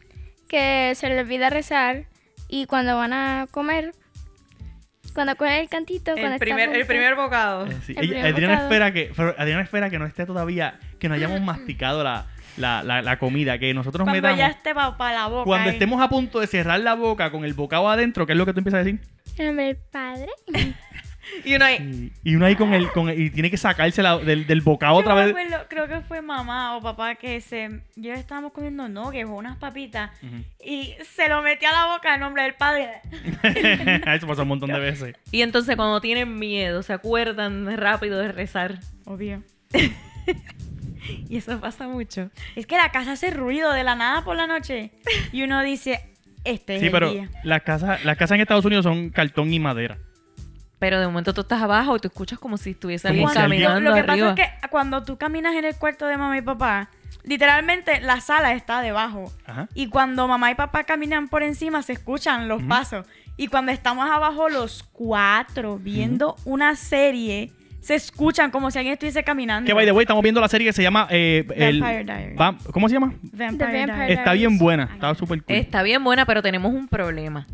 [0.47, 2.05] que se les olvida rezar
[2.47, 3.93] y cuando van a comer,
[5.13, 7.65] cuando cogen el cantito, cuando El está primer, el primer bocado.
[7.67, 7.93] Eh, sí.
[7.97, 8.67] El Ella- primer Adriana bocado.
[8.71, 12.83] espera que pero Adriana espera que no esté todavía que no hayamos masticado la, la,
[12.83, 15.45] la, la comida que nosotros Cuando metamos ya esté para la boca.
[15.45, 15.73] cuando eh.
[15.73, 18.53] estemos a punto de cerrar la boca con el bocado adentro ¿qué es lo que
[18.53, 19.01] tú empiezas a decir?
[19.38, 20.27] En nombre del Padre.
[21.45, 24.01] Y uno ahí, y, y uno ahí con el, con el- y tiene que sacarse
[24.03, 27.15] la- del, del bocado Yo otra me vez acuerdo, creo que fue mamá o papá
[27.15, 27.81] que se.
[27.95, 30.43] Yo estábamos comiendo nuggets o unas papitas Ujú.
[30.63, 32.89] y se lo metía a la boca en nombre del padre.
[34.15, 38.31] eso pasa un montón de veces Y entonces cuando tienen miedo, se acuerdan rápido de
[38.31, 38.79] rezar.
[39.05, 39.43] Obvio.
[41.29, 42.29] Y eso pasa mucho.
[42.55, 44.91] Es que la casa hace ruido de la nada por la noche
[45.33, 45.99] y uno dice,
[46.45, 47.29] este es sí el pero día.
[47.43, 49.97] las casas las casas en Estados Unidos son cartón y madera
[50.84, 53.89] Pero de momento tú estás abajo y tú escuchas como si estuviese alguien alguien- caminando
[53.89, 54.30] lo que arriba.
[54.36, 56.89] pasa es que cuando tú caminas en el cuarto de mamá y papá,
[57.24, 59.32] literalmente la sala está debajo.
[59.46, 59.69] Ajá.
[59.74, 63.06] Y cuando mamá y papá caminan por encima se escuchan los pasos.
[63.38, 69.24] Y cuando estamos abajo los cuatro viendo una serie, se escuchan como si alguien estuviese
[69.24, 69.65] caminando.
[69.67, 72.38] que by the way estamos viendo la serie que se llama eh, el Vampire Diaries.
[72.38, 73.13] Vam- ¿cómo se llama?
[73.22, 74.17] Vampire, The Vampire Diaries.
[74.19, 77.48] está bien buena está súper cool Está bien buena, pero tenemos un problema.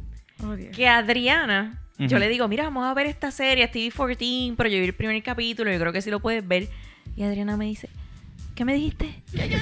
[0.44, 0.76] Oh, Dios.
[0.76, 4.80] Que Adriana, yo le digo, mira, vamos a ver esta serie, TV 14, pero yo
[4.80, 6.70] vi el primer capítulo, yo creo que sí lo puedes ver.
[7.16, 7.90] Y Adriana me dice,
[8.56, 9.22] ¿qué me dijiste?
[9.34, 9.58] ya, yo,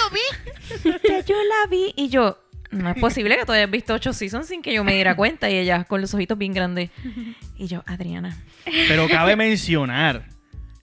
[0.00, 0.90] lo vi.
[1.08, 1.94] ya yo la vi.
[1.96, 2.38] Y yo,
[2.70, 5.48] no es posible que tú hayas visto ocho seasons sin que yo me diera cuenta.
[5.50, 6.90] Y ella con los ojitos bien grandes.
[7.56, 8.36] Y yo, Adriana.
[8.88, 10.28] Pero cabe mencionar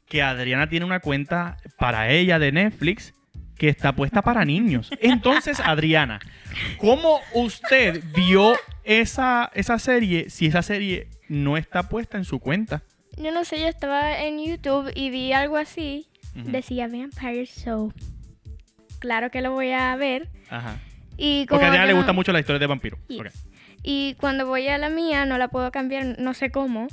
[0.08, 3.14] que Adriana tiene una cuenta para ella de Netflix
[3.62, 4.90] que está puesta para niños.
[5.02, 6.20] Entonces, Adriana,
[6.78, 12.82] ¿cómo usted vio esa, esa serie si esa serie no está puesta en su cuenta?
[13.18, 16.08] Yo no sé, yo estaba en YouTube y vi algo así.
[16.34, 17.94] Decía Vampire Show.
[18.98, 20.30] Claro que lo voy a ver.
[20.50, 20.80] Ajá.
[21.16, 22.98] Y como Porque a Adriana le gusta mucho la historia de vampiro.
[23.10, 23.20] Yes.
[23.20, 23.28] Ok.
[23.84, 26.88] Y cuando voy a la mía no la puedo cambiar, no sé cómo.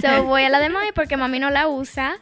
[0.00, 2.20] so voy a la de mami porque mami no la usa.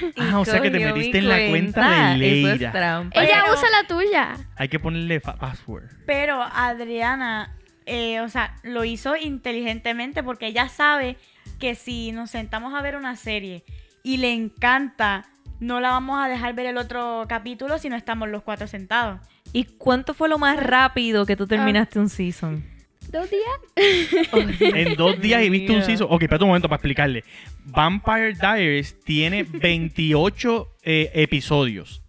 [0.00, 2.72] Y Ah, o sea que te metiste en la cuenta de Eso es Leira.
[2.72, 3.22] trampa.
[3.22, 4.36] Ella Pero- usa la tuya.
[4.56, 5.84] Hay que ponerle fa- password.
[6.06, 11.16] Pero Adriana, eh, o sea, lo hizo inteligentemente porque ella sabe
[11.58, 13.64] que si nos sentamos a ver una serie
[14.02, 15.26] y le encanta,
[15.60, 19.20] no la vamos a dejar ver el otro capítulo si no estamos los cuatro sentados.
[19.52, 22.64] ¿Y cuánto fue lo más rápido que tú terminaste un season?
[23.10, 24.60] ¿Dos días?
[24.60, 26.08] En dos días y viste un season.
[26.10, 27.24] Ok, espérate un momento para explicarle.
[27.64, 32.02] Vampire Diaries tiene 28 eh, episodios.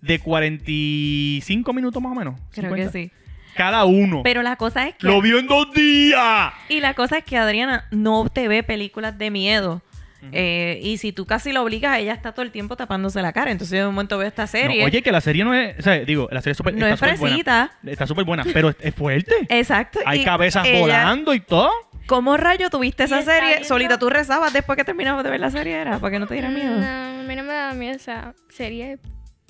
[0.00, 2.40] De 45 minutos más o menos.
[2.50, 2.92] Creo 50.
[2.92, 3.12] que sí.
[3.54, 4.22] Cada uno.
[4.24, 5.06] Pero la cosa es que...
[5.06, 6.52] ¡Lo vio en dos días!
[6.68, 9.82] Y la cosa es que Adriana no te ve películas de miedo.
[10.30, 13.50] Eh, y si tú casi la obligas, ella está todo el tiempo tapándose la cara.
[13.50, 14.84] Entonces yo de un momento veo esta No, serie.
[14.84, 15.78] oye, que la serie no es.
[15.78, 16.74] O sea, digo, la serie es súper.
[16.74, 17.30] No está es súper buena.
[17.34, 17.72] fresita.
[17.86, 19.34] Está súper buena, pero es, es fuerte.
[19.48, 19.98] Exacto.
[20.06, 21.70] Hay y cabezas ella- volando y todo.
[22.06, 23.48] ¿Cómo rayo tuviste esa serie?
[23.48, 25.98] viendo- Solita tú rezabas después que terminabas de ver la serie, ¿era?
[25.98, 26.74] Para que no te diera miedo.
[26.76, 28.98] No, a mí no me daba miedo esa serie.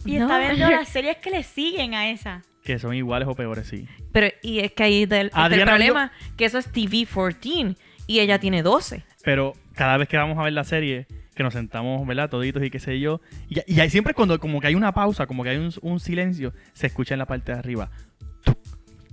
[0.05, 0.25] Y No.
[0.27, 2.43] está viendo las series que le siguen a esa.
[2.65, 3.89] Que son iguales o peores, sí.
[4.13, 8.39] Pero, y es que ahí del, está el problema, que eso es TV-14 y ella
[8.39, 9.03] tiene 12.
[9.25, 12.29] Pero cada vez que vamos a ver la serie, que nos sentamos, ¿verdad?
[12.31, 13.21] Toditos y qué sé yo.
[13.49, 16.01] Y, y ahí siempre cuando como que hay una pausa, como que hay un, un
[16.01, 17.91] silencio, se escucha en la parte de arriba.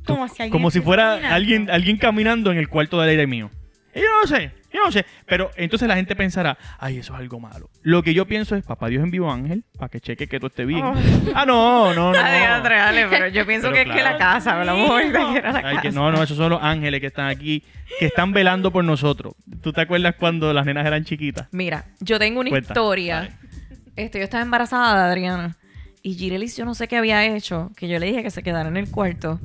[0.05, 1.35] Como si alguien Como si estuviera fuera caminando.
[1.35, 3.51] alguien, alguien caminando en el cuarto del aire mío.
[3.95, 5.05] Y yo no sé, yo no sé.
[5.25, 7.69] Pero entonces la gente pensará, ay, eso es algo malo.
[7.81, 10.67] Lo que yo pienso es, papá Dios envió ángel para que cheque que tú estés
[10.67, 10.83] bien.
[10.83, 10.93] Oh.
[11.33, 12.19] Ah, no, no, no.
[12.19, 15.51] André, dale, pero yo pienso Pero que es que la casa, hablamos ahorita que era
[15.51, 15.81] la Ay, casa.
[15.81, 17.63] que no, no, esos son los ángeles que están aquí,
[17.99, 19.33] que están velando por nosotros.
[19.61, 21.47] ¿Tú te acuerdas cuando las nenas eran chiquitas?
[21.51, 23.15] Mira, yo tengo una Cuenta, historia.
[23.15, 23.31] dale.
[23.95, 25.57] Este, yo estaba embarazada de Adriana.
[26.01, 28.69] Y Girelis, yo no sé qué había hecho, que yo le dije que se quedara
[28.69, 29.41] en el cuarto,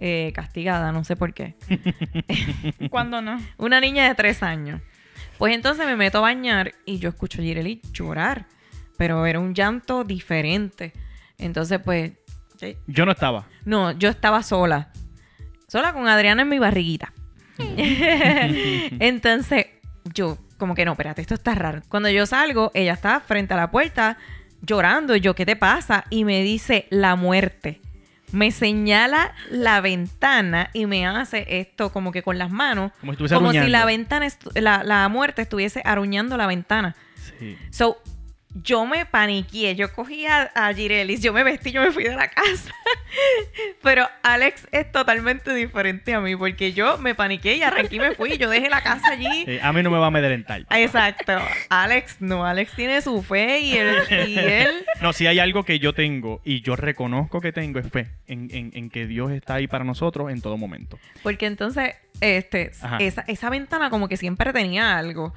[0.00, 1.56] eh, castigada, no sé por qué.
[2.90, 3.40] ¿Cuándo no?
[3.56, 4.80] Una niña de tres años.
[5.38, 7.44] Pues entonces me meto a bañar y yo escucho a
[7.92, 8.46] llorar.
[8.96, 10.92] Pero era un llanto diferente.
[11.36, 12.12] Entonces, pues,
[12.58, 12.76] sí.
[12.86, 13.46] Yo no estaba.
[13.64, 14.90] no, yo estaba sola.
[15.68, 17.12] Sola con Adriana en mi barriguita.
[17.58, 19.66] Entonces,
[20.14, 21.82] yo, como que no, espérate, esto está raro.
[21.88, 24.18] Cuando yo salgo, ella está frente a la puerta
[24.62, 25.14] llorando.
[25.14, 26.04] Y yo, ¿qué te pasa?
[26.10, 27.80] Y me dice, la muerte.
[28.32, 32.92] Me señala la ventana y me hace esto como que con las manos.
[33.00, 36.94] Como si Como la ventana, la, la muerte estuviese aruñando la ventana.
[37.38, 37.56] Sí.
[37.70, 37.98] So,
[38.62, 42.14] yo me paniqué, yo cogí a, a Girelis, yo me vestí, yo me fui de
[42.14, 42.72] la casa.
[43.82, 48.14] Pero Alex es totalmente diferente a mí, porque yo me paniqué y arranqué y me
[48.14, 49.58] fui, yo dejé la casa allí.
[49.62, 50.64] A mí no me va a amedrentar.
[50.70, 51.32] Exacto.
[51.68, 53.96] Alex, no, Alex tiene su fe y él,
[54.28, 57.90] y él No, si hay algo que yo tengo y yo reconozco que tengo es
[57.90, 60.98] fe en, en- en que Dios está ahí para nosotros en todo momento.
[61.22, 65.34] Porque entonces, este, esa, esa ventana como que siempre tenía algo.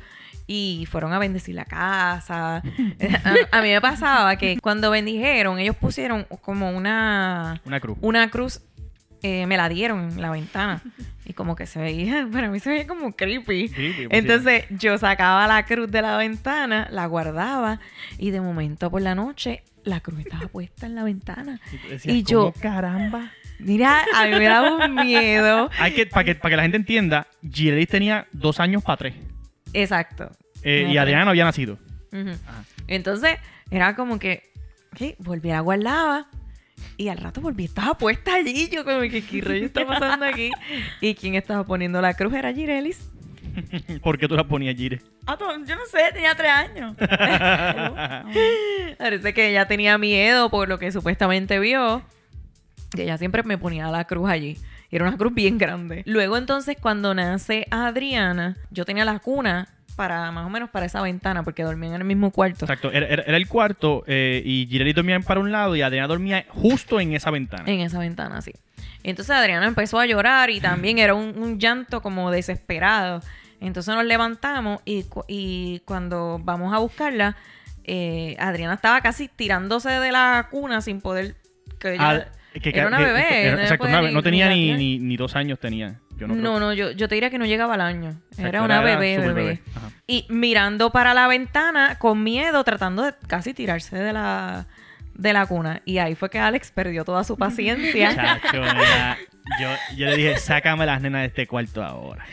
[0.48, 2.58] Y fueron a bendecir la casa.
[3.24, 7.98] a, a mí me pasaba que cuando bendijeron, ellos pusieron como una, Una cruz.
[8.02, 8.62] una cruz,
[9.24, 10.82] eh, me la dieron en la ventana.
[11.26, 13.72] Y como que se veía, para mí se veía como creepy.
[14.10, 17.80] Entonces yo sacaba la cruz de la ventana, la guardaba
[18.18, 21.60] y de momento por la noche la cruz estaba puesta en la ventana.
[21.90, 23.32] decías, y yo- "¿Cómo caramba.
[23.60, 25.70] Mira, a mí me daba un miedo.
[25.80, 29.14] Hay que, para que, para que la gente entienda, Gilelis tenía dos años para tres.
[29.74, 30.32] Exacto.
[30.64, 30.98] Eh, y.
[30.98, 31.78] Adriana no había nacido.
[32.88, 33.38] Entonces,
[33.70, 34.52] era como que,
[34.96, 35.16] ¿qué?
[35.20, 36.28] Volví a guardarla.
[36.98, 38.68] Y al rato volví, estaba puesta allí.
[38.70, 40.52] Yo como que, ¿qué rollo está pasando aquí?
[41.00, 43.10] Y quien estaba poniendo la cruz era Girelis.
[44.04, 45.02] ¿Por qué tú la ponías, Gire?
[45.26, 46.96] Ah, tú- yo no sé, tenía tres años.
[48.98, 52.02] Parece que ella tenía miedo por lo que supuestamente vio.
[52.96, 54.58] Que ella siempre me ponía la cruz allí.
[54.92, 56.04] Y era una cruz bien grande.
[56.06, 61.02] Luego entonces cuando nace Adriana, yo tenía la cuna para más o menos para esa
[61.02, 62.66] ventana porque dormían en el mismo cuarto.
[62.66, 66.08] Exacto, era, era- era el cuarto eh, y Gilelis dormía para un lado y Adriana
[66.08, 67.64] dormía justo en esa ventana.
[67.68, 68.54] En esa ventana, sí.
[69.04, 73.22] Entonces Adriana empezó a llorar y también era un, un llanto como desesperado.
[73.60, 77.36] Entonces nos levantamos y, cu- y cuando vamos a buscarla,
[77.84, 81.36] eh, Adriana estaba casi tirándose de la cuna sin poder...
[81.80, 83.48] Que ella- que- era una que- bebé.
[83.48, 85.96] era- no exacto, una- ni- no tenía ni, ni, ni dos años tenía.
[86.18, 88.10] Yo no, No, yo, yo te diría que no llegaba al año.
[88.32, 89.62] exacto, era una bebé, bebé.
[90.08, 94.68] Y mirando para la ventana con miedo, tratando de casi tirarse de la,
[95.14, 95.82] de la cuna.
[95.86, 98.16] Y ahí fue que Alex perdió toda su paciencia.
[98.42, 99.18] Chacho, mira,
[99.60, 102.26] yo, yo le dije, sácame las nenas de este cuarto ahora.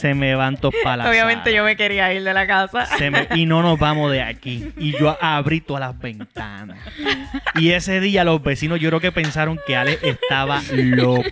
[0.00, 1.56] Se me van todos para la Obviamente sala.
[1.56, 2.86] yo me quería ir de la casa.
[2.96, 4.72] Se me- y no nos vamos de aquí.
[4.76, 6.78] Y yo abrí todas las ventanas.
[7.56, 11.24] Y ese día los vecinos yo creo que pensaron que Alex estaba loco.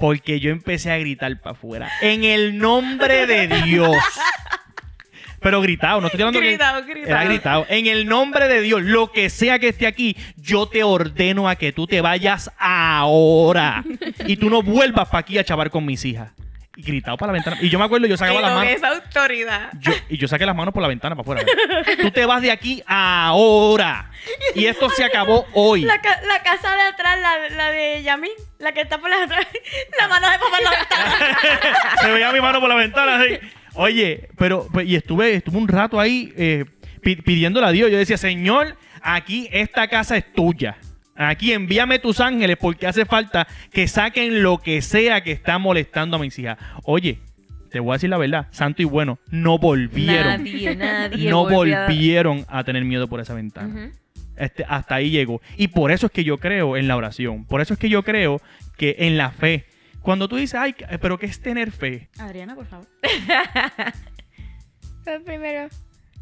[0.00, 1.88] Porque yo empecé a gritar para afuera.
[2.02, 3.96] En el nombre de Dios.
[5.40, 6.46] Pero gritado, no estoy hablando que...
[6.48, 7.06] Gritado, gritado.
[7.10, 7.66] Era gritado.
[7.68, 11.56] En el nombre de Dios, lo que sea que esté aquí, yo te ordeno a
[11.56, 13.84] que tú te vayas ahora.
[14.26, 16.30] Y tú no vuelvas para aquí a chavar con mis hijas.
[16.78, 17.56] Y gritado para la ventana.
[17.62, 18.70] Y yo me acuerdo, yo sacaba las manos.
[18.70, 19.70] esa autoridad.
[19.80, 21.42] Yo, y yo saqué las manos por la ventana para afuera.
[22.02, 24.10] Tú te vas de aquí ahora.
[24.54, 25.82] Y esto se acabó hoy.
[25.82, 29.22] La, ca- la casa de atrás, la, la de Yamin, la que está por la
[29.22, 29.46] atrás,
[29.98, 31.38] la mano de papá en la ventana.
[32.02, 33.16] Se veía mi mano por la ventana.
[33.22, 33.38] así.
[33.76, 36.64] Oye, pero, pues, y estuve, estuve un rato ahí eh,
[37.02, 37.90] pi- pidiéndole a Dios.
[37.90, 40.76] Yo decía, Señor, aquí esta casa es tuya.
[41.14, 46.16] Aquí envíame tus ángeles porque hace falta que saquen lo que sea que está molestando
[46.16, 46.58] a mis hijas.
[46.84, 47.18] Oye,
[47.70, 50.42] te voy a decir la verdad, santo y bueno, no volvieron.
[50.44, 51.30] Nadie, nadie.
[51.30, 53.92] no a- volvieron a tener miedo por esa ventana.
[54.36, 55.40] Este, hasta ahí llegó.
[55.56, 57.46] Y por eso es que yo creo en la oración.
[57.46, 58.42] Por eso es que yo creo
[58.76, 59.64] que en la fe,
[60.06, 62.08] Cuando tú dices, ay, eh, pero ¿qué es tener fe?
[62.16, 62.86] Adriana, por favor.
[65.04, 65.68] Tú primero.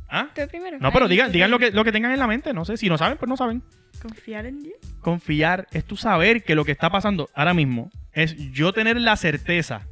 [0.08, 0.30] ¿Ah?
[0.34, 0.78] Tú primero.
[0.80, 2.54] No, pero Ay, digan, tú digan lo que, lo que tengan en la mente.
[2.54, 3.62] No sé, si no saben, pues no saben.
[4.00, 4.78] Confiar en Dios.
[5.02, 9.18] Confiar es tú saber que lo que está pasando ahora mismo es yo tener la
[9.18, 9.82] certeza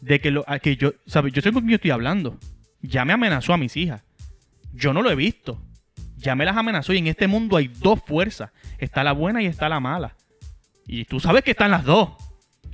[0.00, 1.32] de que lo a que yo, ¿sabes?
[1.32, 2.38] Yo sé con quién yo estoy hablando.
[2.82, 4.04] Ya me amenazó a mis hijas.
[4.72, 5.60] Yo no lo he visto.
[6.18, 8.52] Ya me las amenazó y en este mundo hay dos fuerzas.
[8.78, 10.14] Está la buena y está la mala.
[10.86, 12.10] Y tú sabes que están las dos.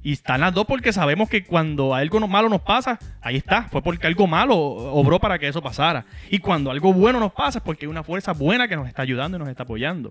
[0.02, 3.64] Y están las dos porque sabemos que cuando algo malo nos pasa, ahí está.
[3.64, 6.06] Fue porque algo malo obró para que eso pasara.
[6.30, 9.02] Y cuando algo bueno nos pasa es porque hay una fuerza buena que nos está
[9.02, 10.08] ayudando y nos está apoyando.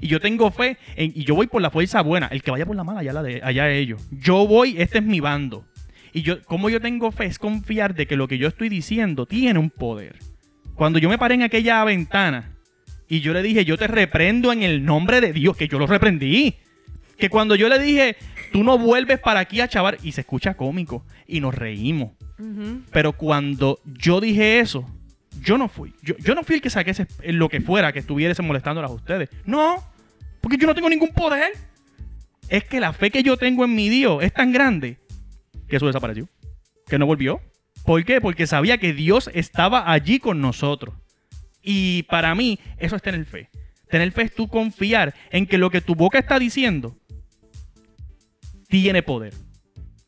[0.00, 2.28] Y yo tengo fe en- y yo voy por la fuerza buena.
[2.28, 4.00] El que vaya por la mala, allá, la de, allá ellos.
[4.12, 5.64] Yo voy, este es mi bando.
[6.12, 9.26] Y yo, como yo tengo fe, es confiar de que lo que yo estoy diciendo
[9.26, 10.18] tiene un poder.
[10.76, 12.52] Cuando yo me paré en aquella ventana
[13.08, 15.86] y yo le dije, yo te reprendo en el nombre de Dios, que yo lo
[15.88, 16.54] reprendí.
[17.18, 18.16] Que cuando yo le dije,
[18.52, 22.12] tú no vuelves para aquí a chavar, y se escucha cómico, y nos reímos.
[22.90, 24.84] Pero cuando yo dije eso,
[25.40, 25.94] yo no fui.
[26.02, 28.94] Yo, yo no fui el que saqué ese- lo que fuera que estuviese molestándolas a
[28.94, 29.28] ustedes.
[29.46, 29.76] No,
[30.40, 31.52] porque yo no tengo ningún poder.
[32.48, 34.98] Es que la fe que yo tengo en mi Dios es tan grande
[35.68, 36.28] que eso desapareció.
[36.86, 37.40] Que no volvió.
[37.86, 38.20] ¿Por qué?
[38.20, 40.94] Porque sabía que Dios estaba allí con nosotros.
[41.62, 43.48] Y para mí, eso es tener fe.
[43.88, 46.96] Tener fe es tú confiar en que lo que tu boca está diciendo
[48.72, 49.34] tiene poder.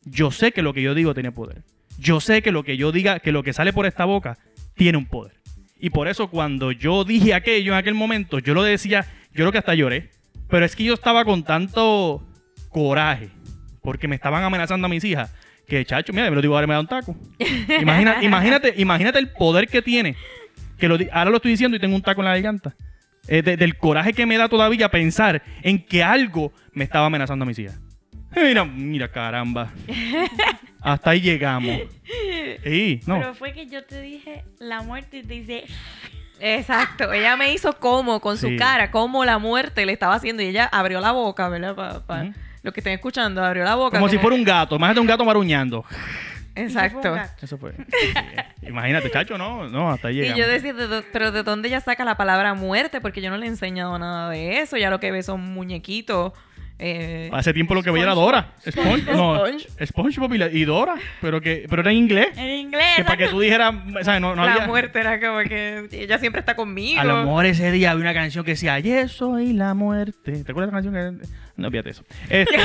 [0.07, 1.62] Yo sé que lo que yo digo tiene poder.
[1.98, 4.38] Yo sé que lo que yo diga, que lo que sale por esta boca
[4.74, 5.35] tiene un poder.
[5.79, 9.53] Y por eso cuando yo dije aquello en aquel momento, yo lo decía, yo creo
[9.53, 10.11] que hasta lloré.
[10.48, 12.27] Pero es que yo estaba con tanto
[12.70, 13.29] coraje,
[13.83, 15.31] porque me estaban amenazando a mis hijas,
[15.68, 17.14] que chacho, mira, me lo digo, ahora me da un taco.
[17.83, 20.16] Imagina- imagínate, imagínate el poder que tiene.
[20.79, 22.74] Que lo ahora lo estoy diciendo y tengo un taco en la garganta.
[23.29, 27.42] Eh, de- del coraje que me da todavía pensar en que algo me estaba amenazando
[27.44, 27.79] a mis hijas.
[28.37, 29.70] Mira, mira, caramba.
[30.81, 31.81] Hasta ahí llegamos.
[32.62, 33.18] Sí, no.
[33.18, 35.64] Pero fue que yo te dije la muerte y te dice.
[36.40, 38.57] Exacto, ella me hizo como con su Sí.
[38.57, 42.05] cara, como la muerte le estaba haciendo y ella abrió la boca, ¿verdad?
[42.05, 42.33] Para Ujú.
[42.62, 43.99] los que estén escuchando, abrió la boca.
[43.99, 44.77] Como si fuera un gato.
[44.77, 45.85] Imagínate un gato maruñando.
[46.57, 47.16] Exacto.
[47.40, 47.75] Eso fue.
[48.62, 50.40] Imagínate, chacho, no, no, hasta ahí Y llegamos.
[50.40, 53.01] yo decía, ¿de dó- pero ¿de dónde ella saca la palabra muerte?
[53.01, 54.77] Porque yo no le he enseñado nada de eso.
[54.77, 56.33] Ya lo que ve son muñequitos.
[56.87, 58.53] Eh, Hace tiempo lo que veía era Dora.
[58.68, 59.87] Sponge, no, Sponge.
[59.87, 60.94] SpongeBob y, la- y Dora.
[61.20, 62.29] Pero que pero era en inglés.
[62.37, 62.85] En inglés.
[62.97, 64.20] Que para que tú dijeras, ¿sabes?
[64.20, 64.66] No, no la había...
[64.66, 67.01] muerte era como que ella siempre está conmigo.
[67.01, 70.44] A lo mejor ese día había una canción que decía, ayer soy la muerte.
[70.44, 71.27] ¿Te acuerdas de la canción que.?
[71.57, 72.05] No, fíjate eso.
[72.29, 72.57] Este,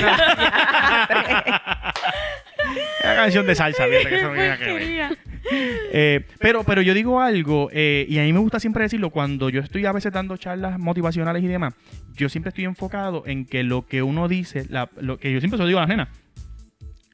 [3.04, 4.74] Una canción de salsa, fíjate que eso no tiene nada que ver.
[4.74, 5.12] Porquería.
[5.92, 9.50] Eh, pero, pero yo digo algo, eh, y a mí me gusta siempre decirlo, cuando
[9.50, 11.74] yo estoy a veces dando charlas motivacionales y demás,
[12.16, 15.58] yo siempre estoy enfocado en que lo que uno dice, la- lo que yo siempre
[15.58, 16.10] se lo digo a las nenas,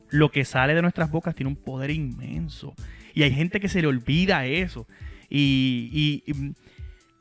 [0.10, 2.74] lo que sale de nuestras bocas tiene un poder inmenso.
[3.13, 4.88] Y hay gente que se le olvida eso.
[5.30, 6.54] Y, y- y,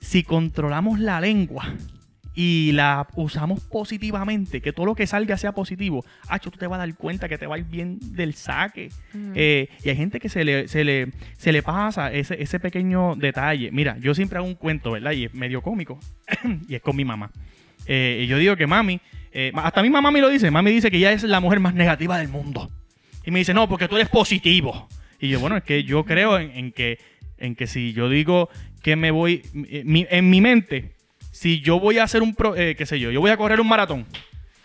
[0.00, 1.74] si controlamos la lengua
[2.34, 6.76] y la usamos positivamente, que todo lo que salga sea positivo, acho, tú te vas
[6.76, 8.88] a dar cuenta que te va a ir bien del saque.
[9.14, 9.32] Ujú.
[9.34, 13.14] Eh, y hay gente que se le, se le, se le pasa ese, ese pequeño
[13.16, 13.70] detalle.
[13.70, 15.12] Mira, yo siempre hago un cuento, ¿verdad?
[15.12, 16.00] Y es medio cómico.
[16.68, 17.30] y es con mi mamá.
[17.86, 19.00] Eh, y yo digo que mami,
[19.32, 20.50] eh, hasta mi mamá me lo dice.
[20.50, 22.70] Mami dice que ella es la mujer más negativa del mundo.
[23.24, 24.88] Y me dice, no, porque tú eres positivo.
[25.20, 26.98] Y yo, bueno, es que yo creo en, en que,
[27.38, 28.48] en que si yo digo
[28.82, 30.93] que me voy, mi- en mi mente,
[31.34, 33.60] si yo voy a hacer un, pro, eh, qué sé yo, yo voy a correr
[33.60, 34.06] un maratón.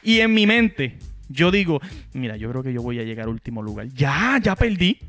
[0.04, 1.82] Y en mi mente, yo digo,
[2.14, 3.88] mira, yo creo que yo voy a llegar a último lugar.
[3.96, 5.00] Ya, ya perdí.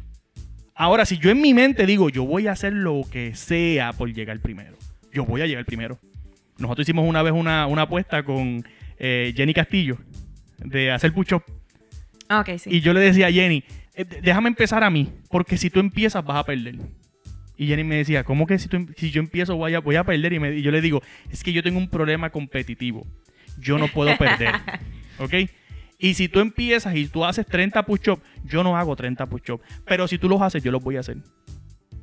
[0.75, 4.11] Ahora, si yo en mi mente digo, yo voy a hacer lo que sea por
[4.11, 4.79] llegar primero,
[5.13, 5.99] yo voy a llegar primero.
[6.57, 8.65] Nosotros hicimos una vez una, una apuesta con
[8.99, 9.99] eh, Jenny Castillo
[10.57, 11.43] de hacer push-up.
[12.31, 12.71] Ah, ok, sí.
[12.73, 16.25] Y yo le decía a Jenny, eh, déjame empezar a mí, porque si tú empiezas
[16.25, 16.77] vas a perder.
[17.61, 19.97] Y Jenny me decía, ¿cómo que si, tú em- si yo empiezo voy a, voy
[19.97, 20.33] a perder?
[20.33, 23.07] Y, me- y yo le digo, es que yo tengo un problema competitivo.
[23.59, 24.55] Yo no puedo perder.
[25.19, 25.35] ¿Ok?
[25.99, 29.63] Y si tú empiezas y tú haces 30 push-ups, yo no hago 30 push-ups.
[29.85, 31.19] Pero si tú los haces, yo los voy a hacer.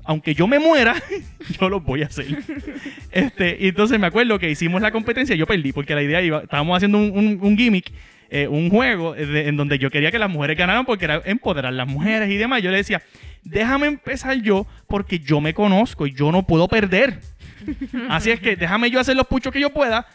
[0.04, 0.96] Aunque yo me muera,
[1.60, 2.28] yo los voy a hacer.
[3.12, 6.22] Este, y entonces me acuerdo que hicimos la competencia y yo perdí, porque la idea
[6.22, 7.92] iba, estábamos haciendo un, un- un gimmick,
[8.30, 11.22] eh, un juego eh, de- en donde yo quería que las mujeres ganaran porque era
[11.26, 12.62] empoderar a las mujeres y demás.
[12.62, 13.02] Yo le decía,
[13.50, 17.20] déjame empezar yo porque yo me conozco y yo no puedo perder.
[18.10, 20.08] Así es que déjame yo hacer los puchos que yo pueda.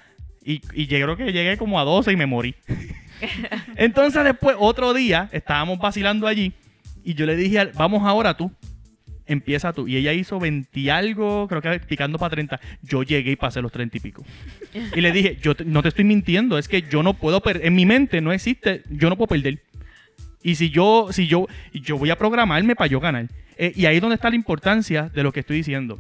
[0.45, 2.55] Y, y yo creo que llegué como a 12 y me morí.
[3.76, 6.53] Entonces después, otro día, estábamos vacilando allí
[7.05, 8.51] y yo le dije, al- vamos ahora tú,
[9.26, 9.87] empieza tú.
[9.89, 12.61] Y ella hizo 20 y algo, creo que picando para 30.
[12.83, 14.24] Yo llegué y pasé los 30 y pico.
[14.95, 17.66] Y le dije, yo te- no te estoy mintiendo, es que yo no puedo perder,
[17.66, 19.62] en mi mente no existe, yo no puedo perder.
[20.43, 23.28] Y si yo, si yo, yo voy a programarme para yo ganar.
[23.57, 25.99] Eh, y ahí es donde está la importancia de lo que estoy diciendo.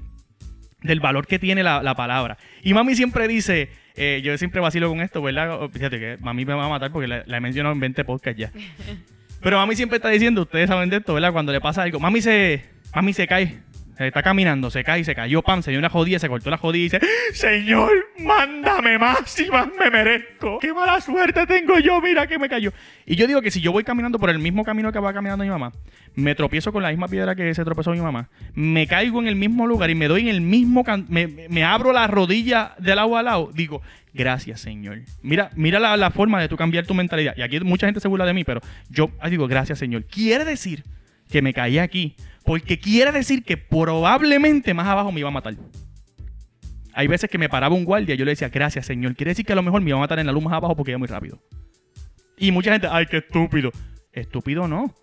[0.82, 2.38] Del valor que tiene la, la palabra.
[2.62, 5.68] Y mami siempre dice, eh, yo siempre vacilo con esto, ¿verdad?
[5.72, 8.40] Fíjate que mami me va a matar porque la, la he mencionado en 20 podcasts
[8.40, 8.50] ya.
[9.42, 11.32] Pero mami siempre está diciendo, ustedes saben de esto, ¿verdad?
[11.32, 12.64] Cuando le pasa algo, mami se,
[12.94, 13.60] mami se cae,
[13.96, 16.56] se está caminando, se cae, se cayó, pam, se dio una jodida, se cortó la
[16.56, 17.00] jodida y dice,
[17.32, 20.58] Señor, mándame más y más me merezco.
[20.60, 22.72] Qué mala suerte tengo yo, mira que me cayó.
[23.04, 25.44] Y yo digo que si yo voy caminando por el mismo camino que va caminando
[25.44, 25.72] mi mamá,
[26.14, 29.36] me tropiezo con la misma piedra que se tropezó mi mamá, me caigo en el
[29.36, 33.24] mismo lugar y me doy en el mismo, me, abro la rodilla del agua al
[33.26, 33.82] lado, digo,
[34.14, 35.02] gracias Señor.
[35.22, 37.34] Mira, mira la, la forma de tú cambiar tu mentalidad.
[37.36, 40.04] Y aquí mucha gente se burla de mí, pero yo digo, gracias Señor.
[40.04, 40.82] Quiere decir
[41.30, 42.14] que me caí aquí,
[42.44, 45.54] porque quiere decir que probablemente más abajo me iba a matar.
[46.94, 49.14] Hay veces que me paraba un guardia y yo le decía, gracias Señor.
[49.14, 50.76] Quiere decir que a lo mejor me iba a matar en la luz más abajo
[50.76, 51.40] porque iba muy rápido.
[52.36, 53.70] Y mucha gente, ay, qué estúpido.
[54.12, 54.94] Estúpido no.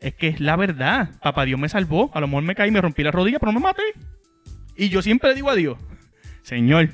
[0.00, 1.10] Es que es la verdad.
[1.22, 2.10] Papá Dios me salvó.
[2.14, 3.82] A lo mejor me caí, me rompí la rodilla, pero no me maté.
[4.76, 5.78] Y yo siempre le digo a Dios,
[6.42, 6.90] Señor,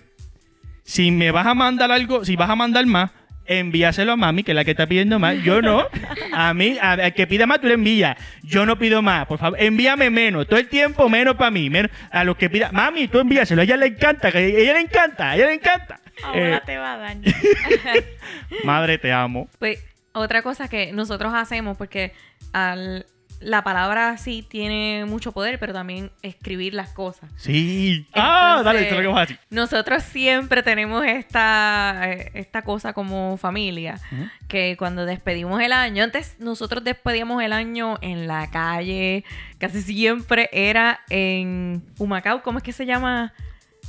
[0.82, 3.10] si me vas a mandar algo, si vas a mandar más,
[3.48, 5.42] envíaselo a mami, que es la que está pidiendo más.
[5.42, 5.86] Yo no.
[6.32, 8.16] A mí, a- al que pida más, tú le envías.
[8.42, 9.26] Yo no pido más.
[9.26, 10.46] Por favor, envíame menos.
[10.46, 11.68] Todo el tiempo menos para mí.
[11.70, 12.70] Menos a los que pida.
[12.72, 13.60] Mami, tú envíaselo.
[13.62, 14.30] A ella le encanta.
[14.30, 15.30] que- A ella le encanta.
[15.30, 16.00] A ella le encanta.
[16.22, 17.16] Ahora Eh, te va a dar.
[18.64, 19.48] madre, te amo.
[19.58, 22.12] Pues otra cosa que nosotros hacemos, porque
[22.52, 23.06] al-
[23.40, 27.30] la palabra sí tiene mucho poder, pero también escribir las cosas.
[27.36, 28.06] Sí.
[28.14, 29.38] ah, dale, esto es lo que vas a decir.
[29.50, 34.00] Nosotros siempre tenemos esta, eh, esta cosa como familia,
[34.48, 39.24] que cuando despedimos el año, antes nosotros despedíamos el año en la calle,
[39.58, 43.32] casi siempre era en Humacao, ¿cómo es que se llama?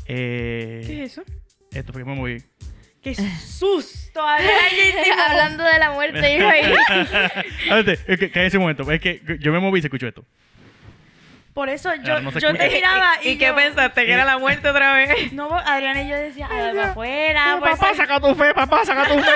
[0.05, 1.23] Eh, ¿Qué es eso?
[1.71, 2.43] Esto fue que me moví.
[3.01, 4.21] ¡Qué susto!
[5.29, 6.73] Hablando de la muerte, yo ahí.
[7.63, 8.89] Espérate, es que, que ese momento.
[8.91, 10.25] Es que yo me moví y se escuchó esto.
[11.53, 14.05] Por eso yo, no yo te miraba y, ¿Y, qué pensaste?
[14.05, 15.33] ¿Que era la muerte otra vez?
[15.33, 19.19] No, Adrián y yo decía, ay, para afuera, papá, saca tu fe, papá, saca tu
[19.19, 19.31] fe.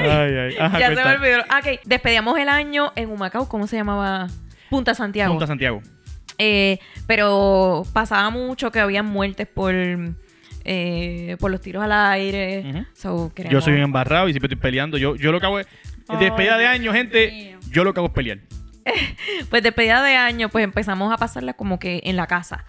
[0.00, 0.56] ay, ay.
[0.58, 1.40] Ajá, ya se me olvidó.
[1.40, 4.28] Ok, despedíamos el año en Humacao, ¿cómo se llamaba?
[4.70, 5.32] Punta Santiago.
[5.32, 5.82] Punta Santiago.
[6.38, 9.74] Eh, pero pasaba mucho que habían muertes por,
[10.64, 12.86] eh, por los tiros al aire.
[12.94, 14.98] So, Yo soy un embarrado y siempre estoy peleando.
[14.98, 15.66] Yo, yo lo es.
[16.08, 17.30] Ay, despedida de año, gente.
[17.30, 17.58] mío.
[17.70, 18.38] Yo lo hago es pelear.
[19.50, 22.64] Pues despedida de año, pues empezamos a pasarla como que en la casa.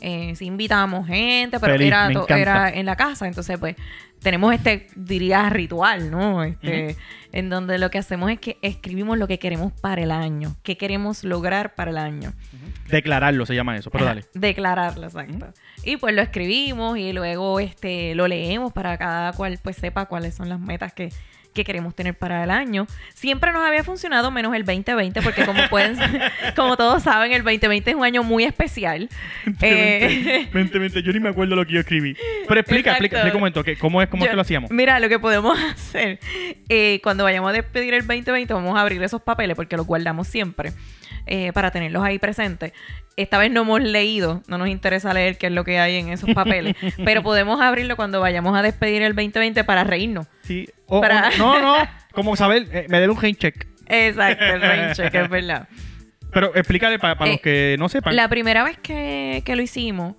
[0.00, 3.26] Eh, sí invitamos gente, pero Feliz, era, era en la casa.
[3.26, 3.76] Entonces, pues,
[4.22, 6.42] tenemos este, diría, ritual, ¿no?
[6.44, 6.96] Este,
[7.32, 10.56] En donde lo que hacemos es que escribimos lo que queremos para el año.
[10.62, 12.32] ¿Qué queremos lograr para el año?
[12.88, 14.24] Declararlo se llama eso, pero dale.
[14.34, 15.52] Declararlo, exacto.
[15.84, 20.34] Y pues lo escribimos y luego este lo leemos para cada cual pues sepa cuáles
[20.34, 21.10] son las metas que,
[21.52, 22.86] que queremos tener para el año.
[23.14, 25.96] Siempre nos había funcionado menos el 2020 porque como pueden
[26.56, 29.08] como todos saben el 2020 es un año muy especial.
[29.60, 32.16] Eh, Mente, mente, yo ni me acuerdo lo que yo escribí.
[32.46, 33.04] Pero explica, Exacto.
[33.04, 34.70] explica, explica un momento, que ¿cómo es, cómo es que lo hacíamos?
[34.70, 36.18] Mira, lo que podemos hacer
[36.68, 40.28] eh, cuando vayamos a despedir el 2020 vamos a abrir esos papeles porque los guardamos
[40.28, 40.72] siempre.
[41.26, 42.72] Eh, para tenerlos ahí presentes.
[43.16, 46.08] Esta vez no hemos leído, no nos interesa leer qué es lo que hay en
[46.08, 50.26] esos papeles, pero podemos abrirlo cuando vayamos a despedir el 2020 para reírnos.
[50.42, 50.68] Sí.
[50.86, 51.76] O- o- Para- no, no.
[52.12, 53.66] Como saber, eh, me debe un rain check.
[53.88, 55.68] Exacto, el rain check, es verdad.
[56.32, 58.14] Pero explícale para Eh, los que no sepan.
[58.16, 60.14] La primera vez que, que lo hicimos,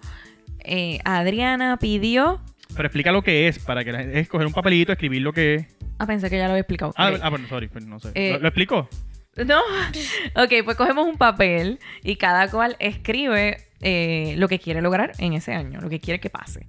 [0.64, 2.42] eh, Adriana pidió.
[2.76, 5.34] Pero explica lo que es, para que la gente, es coger un papelito, escribir lo
[5.34, 5.68] que es.
[6.00, 6.94] Ah, pensé que ya lo había explicado.
[6.98, 8.10] Ah, ah, bueno, sorry, pues no sé.
[8.16, 8.90] Eh, ¿Lo, lo explicó?
[9.38, 9.60] No.
[10.36, 15.34] Ok, pues cogemos un papel y cada cual escribe eh, lo que quiere lograr en
[15.34, 16.66] ese año, lo que quiere que pase.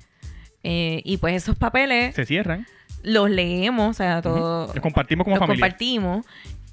[0.65, 2.67] Eh, y pues esos papeles Se cierran.
[3.03, 4.73] los leemos, o sea, todo.
[4.73, 5.65] Los compartimos como los familia.
[5.67, 6.27] compartimos.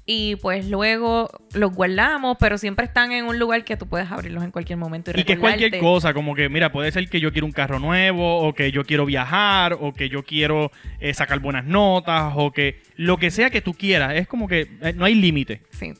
[0.06, 4.42] Y pues luego los guardamos, pero siempre están en un lugar que tú puedes abrirlos
[4.42, 5.12] en cualquier momento.
[5.14, 7.52] Y, Y que es cualquier cosa, como que, mira, puede ser que yo quiero un
[7.52, 12.32] carro nuevo, o que yo quiero viajar, o que yo quiero eh, sacar buenas notas,
[12.34, 14.14] o que lo que sea que tú quieras.
[14.16, 15.62] Es como que eh, no hay límite.
[15.70, 15.92] Sí.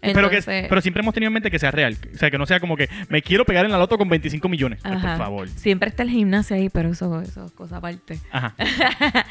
[0.00, 1.96] Pero, que, pero siempre hemos tenido en mente que sea real.
[2.12, 4.48] O sea, que no sea como que me quiero pegar en la loto con 25
[4.48, 4.82] millones.
[4.82, 5.48] Por favor.
[5.48, 8.18] Siempre está el gimnasio ahí, pero eso, eso es cosa aparte.
[8.32, 8.56] Ajá.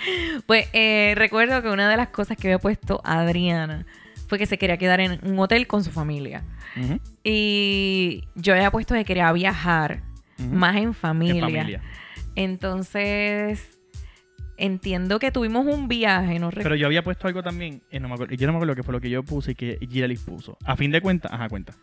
[0.46, 3.86] pues eh, recuerdo que una de las cosas que había puesto Adriana
[4.32, 6.46] fue que se quería quedar en un hotel con su familia.
[7.22, 10.04] Y yo había puesto que quería viajar
[10.50, 11.42] más en En familia.
[11.42, 11.82] familia.
[12.36, 13.78] Entonces,
[14.56, 16.64] entiendo que tuvimos un viaje, no recuerdo.
[16.64, 18.84] Pero yo había puesto algo también, eh, no me acuerdo, yo no me acuerdo qué
[18.84, 20.58] fue lo que yo puse y que Giralis puso.
[20.64, 21.74] A fin de cuentas, ajá, cuenta.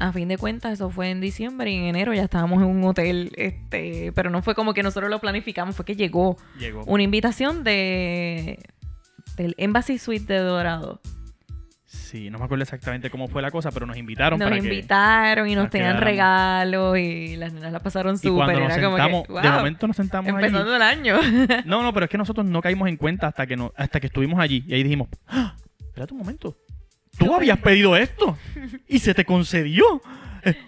[0.00, 2.82] A fin de cuentas, eso fue en diciembre y en enero ya estábamos en un
[2.82, 6.82] hotel, este, pero no fue como que nosotros lo planificamos, fue que llegó Llegó.
[6.84, 8.58] una invitación de,
[9.36, 11.00] del Embassy Suite de Dorado.
[11.96, 14.66] Sí, no me acuerdo exactamente cómo fue la cosa, pero nos invitaron Nos para que...
[14.66, 18.56] invitaron y nos nos tenían regalos y las nenas la pasaron súper.
[18.80, 20.46] como de momento nos sentamos allí.
[20.46, 21.16] empezando el año.
[21.64, 24.06] No, no, pero es que nosotros no caímos en cuenta hasta que no, hasta que
[24.06, 24.64] estuvimos allí.
[24.66, 25.56] Y ahí dijimos, ¡Ah!
[25.80, 26.56] espérate un momento.
[27.18, 28.36] Tú habías pedido esto
[28.86, 30.02] y se te concedió.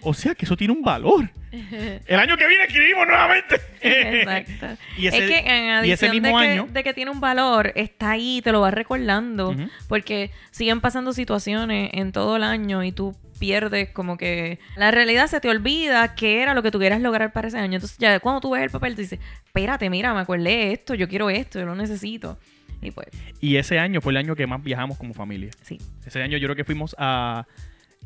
[0.01, 1.29] O sea que eso tiene un valor.
[1.51, 3.55] El año que viene escribimos nuevamente.
[3.81, 4.67] Exacto.
[4.97, 7.11] Y ese- es que en y ese adición mismo de, que, año- de que tiene
[7.11, 9.55] un valor, está ahí, te lo vas recordando,
[9.87, 15.27] porque siguen pasando situaciones en todo el año y tú pierdes como que la realidad
[15.27, 17.75] se te olvida qué era lo que tú quieras lograr para ese año.
[17.75, 20.93] Entonces ya cuando tú ves el papel, tú dices, espérate, mira, me acordé de esto,
[20.93, 22.37] yo quiero esto, yo lo necesito.
[22.81, 23.07] Y pues,
[23.41, 25.49] Y ese año fue el año que más viajamos como familia.
[25.63, 25.77] sí.
[26.05, 27.45] Ese año yo creo que fuimos a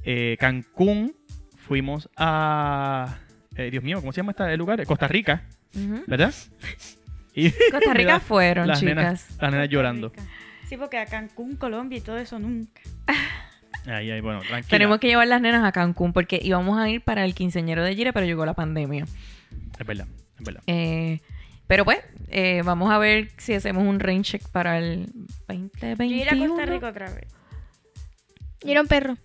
[0.04, 1.16] eh, Cancún,
[1.68, 3.18] fuimos a...
[3.56, 4.86] eh, Dios mío, ¿cómo se llama este lugar?
[4.86, 5.44] Costa Rica.
[6.08, 6.34] ¿verdad?
[7.34, 8.96] Y Costa Rica fueron, las chicas.
[8.96, 10.12] Nenas, las nenas llorando.
[10.68, 12.82] Sí, porque a Cancún, Colombia y todo eso nunca.
[13.86, 14.70] Ahí, ahí, bueno, tranquila.
[14.70, 17.94] Tenemos que llevar las nenas a Cancún porque íbamos a ir para el quinceañero de
[17.96, 19.04] Gire, pero llegó la pandemia.
[19.78, 20.08] Es verdad,
[20.40, 20.64] es verdad.
[20.68, 21.20] Eh,
[21.68, 22.00] pero pues,
[22.30, 25.10] eh, vamos a ver si hacemos un rain check para el
[25.50, 26.48] Yo ir a 2021.
[26.48, 27.28] Costa Rica otra vez.
[28.64, 29.18] Y era un perro.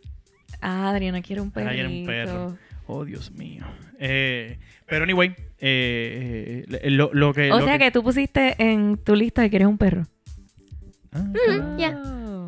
[0.61, 1.70] Ah, Adriana quiere un perrito.
[1.70, 2.59] Ahí era un perro.
[2.86, 3.64] Oh, Dios mío.
[3.98, 7.52] Eh, pero anyway, eh, eh, lo, lo que...
[7.52, 7.90] O lo sea que...
[7.90, 10.06] tú pusiste en tu lista que quieres un perro.
[11.12, 12.00] Ah, ya.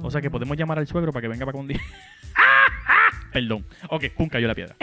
[0.03, 1.81] O sea que podemos llamar al suegro para que venga para con día.
[3.33, 3.65] Perdón.
[3.89, 4.75] Ok, pum, cayó la piedra.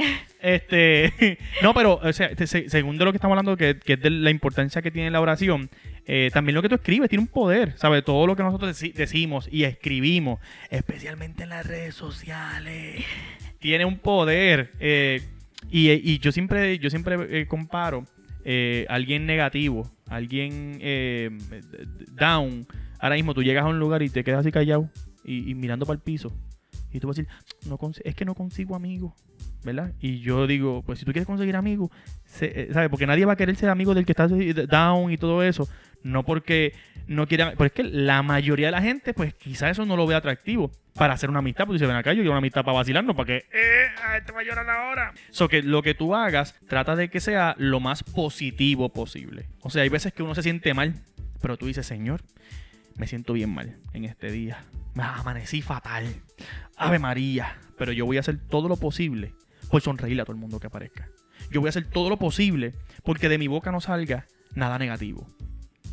[0.41, 4.09] Este, no, pero, o sea, se- según de lo que estamos hablando, que, es de
[4.09, 5.69] la importancia que tiene la oración,
[6.05, 8.03] eh, también lo que tú escribes tiene un poder, ¿sabes?
[8.05, 10.39] Todo lo que nosotros deci- decimos y escribimos,
[10.69, 13.03] especialmente en las redes sociales,
[13.59, 14.71] tiene un poder.
[14.79, 15.21] eh,
[15.69, 18.05] y, yo siempre, yo siempre eh, comparo
[18.45, 21.29] eh, alguien negativo, alguien eh,
[22.13, 22.65] down.
[22.99, 24.89] Ahora mismo tú llegas a un lugar y te quedas así callado
[25.25, 26.33] y mirando para el piso.
[26.91, 29.13] Y tú vas a decir, es que no consigo amigos,
[29.63, 29.93] ¿verdad?
[29.99, 31.91] Y yo digo, pues si tú quieres conseguir amigos,
[32.41, 32.89] eh, ¿sabes?
[32.89, 35.67] Porque nadie va a querer ser amigo del que está down y todo eso.
[36.03, 36.73] No porque
[37.07, 40.07] no quieran, pero es que la mayoría de la gente, pues quizás eso no lo
[40.07, 41.65] ve atractivo para hacer una amistad.
[41.65, 43.87] Porque dice, ven acá, yo quiero una amistad para vacilarnos, para que, eh,
[44.25, 45.13] te va a llorar ahora.
[45.31, 49.49] So que lo que tú hagas, trata de que sea lo más positivo posible.
[49.61, 50.95] O sea, hay veces que uno se siente mal,
[51.41, 52.21] pero tú dices, Señor,
[52.97, 54.63] me siento bien mal en este día.
[54.95, 56.05] Me amanecí fatal.
[56.75, 57.57] Ave María.
[57.77, 59.33] Pero yo voy a hacer todo lo posible
[59.69, 61.07] por sonreírle a todo el mundo que aparezca.
[61.51, 62.73] Yo voy a hacer todo lo posible
[63.03, 64.25] porque de mi boca no salga
[64.55, 65.27] nada negativo.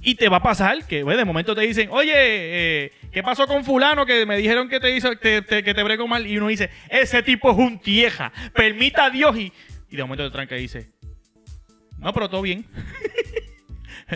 [0.00, 3.46] Y te va a pasar que pues, de momento te dicen, oye, eh, ¿qué pasó
[3.46, 6.26] con fulano que me dijeron que te hizo, te- te- que te bregó mal?
[6.26, 9.36] Y uno dice, ese tipo es un tieja, permita a Dios.
[9.38, 9.52] Y,
[9.90, 10.90] y de momento te tranca y dice,
[11.98, 12.66] no, pero todo bien.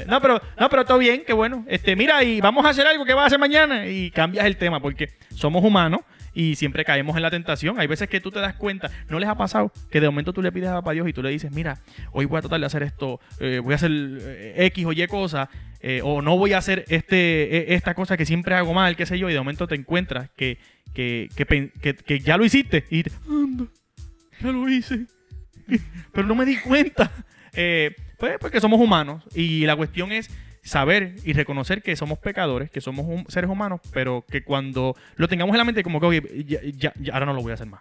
[0.06, 1.64] No, pero, no, pero todo bien, qué bueno.
[1.68, 3.86] Este, mira, y vamos a hacer algo que vas a hacer mañana.
[3.86, 6.00] Y cambias el tema, porque somos humanos
[6.34, 7.80] y siempre caemos en la tentación.
[7.80, 10.42] Hay veces que tú te das cuenta, no les ha pasado que de momento tú
[10.42, 11.78] le pides a Dios y tú le dices, mira,
[12.12, 15.06] hoy voy a tratar de hacer esto, eh, voy a hacer eh, X o Y
[15.08, 15.48] cosa,
[15.80, 19.06] eh, o no voy a hacer este, eh, esta cosa que siempre hago mal, qué
[19.06, 20.58] sé yo, y de momento te encuentras que,
[20.94, 21.28] que-
[22.04, 23.64] que ya lo hiciste y te, anda,
[24.40, 25.06] ya lo hice,
[26.12, 27.10] pero no me di cuenta.
[27.54, 30.30] Eh, pues porque somos humanos y la cuestión es
[30.62, 35.28] saber y reconocer que somos pecadores, que somos hum- seres humanos, pero que cuando lo
[35.28, 37.68] tengamos en la mente como que, ya, ya- ya, ahora no lo voy a hacer
[37.68, 37.80] más.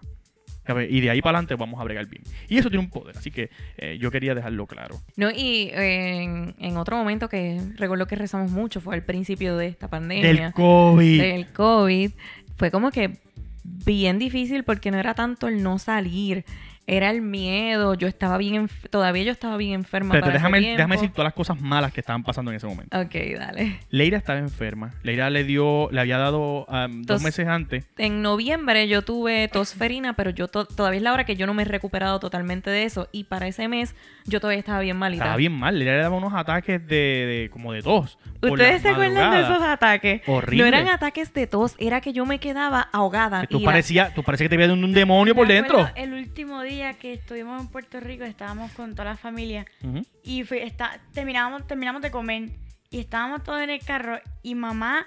[0.89, 2.23] Y de ahí para adelante vamos a bregar bien.
[2.49, 4.99] Y eso tiene un poder, así que eh, yo quería dejarlo claro.
[5.15, 9.55] No, y eh, en, en otro momento que recuerdo que rezamos mucho fue al principio
[9.55, 10.27] de esta pandemia.
[10.33, 11.21] Del COVID.
[11.21, 12.11] del COVID,
[12.57, 13.17] fue como que
[13.63, 16.43] bien difícil porque no era tanto el no salir,
[16.87, 17.93] era el miedo.
[17.95, 20.11] Yo estaba bien, todavía yo estaba bien enferma.
[20.13, 22.97] Pero para déjame, déjame decir todas las cosas malas que estaban pasando en ese momento.
[22.99, 23.79] Ok, dale.
[23.89, 24.93] Leira estaba enferma.
[25.03, 27.85] Leira le dio, le había dado um, dos meses antes.
[27.97, 31.53] En noviembre yo tuve tosferina, pero yo to- todavía es la hora que yo no
[31.53, 33.09] me he recuperado totalmente de eso.
[33.11, 33.93] Y para ese mes
[34.25, 35.23] yo todavía estaba bien malita.
[35.25, 35.77] Estaba bien mal.
[35.77, 38.17] Leira le daba unos ataques de, de- como de tos.
[38.41, 40.21] ¿Ustedes se acuerdan de esos ataques?
[40.25, 40.61] Horrible.
[40.63, 43.41] No eran ataques de tos, era que yo me quedaba ahogada.
[43.41, 45.89] Que tú y la- parecía, tú parecía que te había dado un demonio por dentro.
[45.95, 50.05] El último día que estuvimos en Puerto Rico, estábamos con toda la familia Ujú.
[50.23, 52.49] y fue- está, terminamos, terminamos de comer
[52.89, 55.05] y estábamos todos en el carro y mamá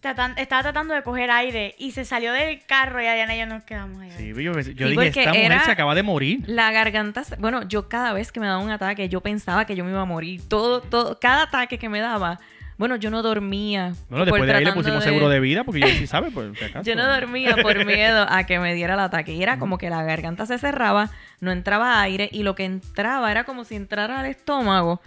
[0.00, 3.46] tratan- estaba tratando de coger aire y se salió del carro y Adriana y yo
[3.46, 4.10] nos quedamos ahí.
[4.12, 6.42] Sí, yo, yo Sí, dije, esta mujer era- se acaba de morir.
[6.46, 9.84] La garganta, bueno, yo cada vez que me daba un ataque, yo pensaba que yo
[9.84, 10.40] me iba a morir.
[10.48, 12.40] Todo, todo, cada ataque que me daba,
[12.80, 13.92] bueno, yo no dormía.
[14.08, 16.58] Bueno, por después de ahí le pusimos seguro de vida porque yo sí sabe, pues,
[16.58, 16.82] si acaso.
[16.90, 19.34] Yo no dormía por miedo a que me diera el ataque.
[19.34, 21.10] Y era como que la garganta se cerraba,
[21.40, 25.02] no entraba aire y lo que entraba era como si entrara al estómago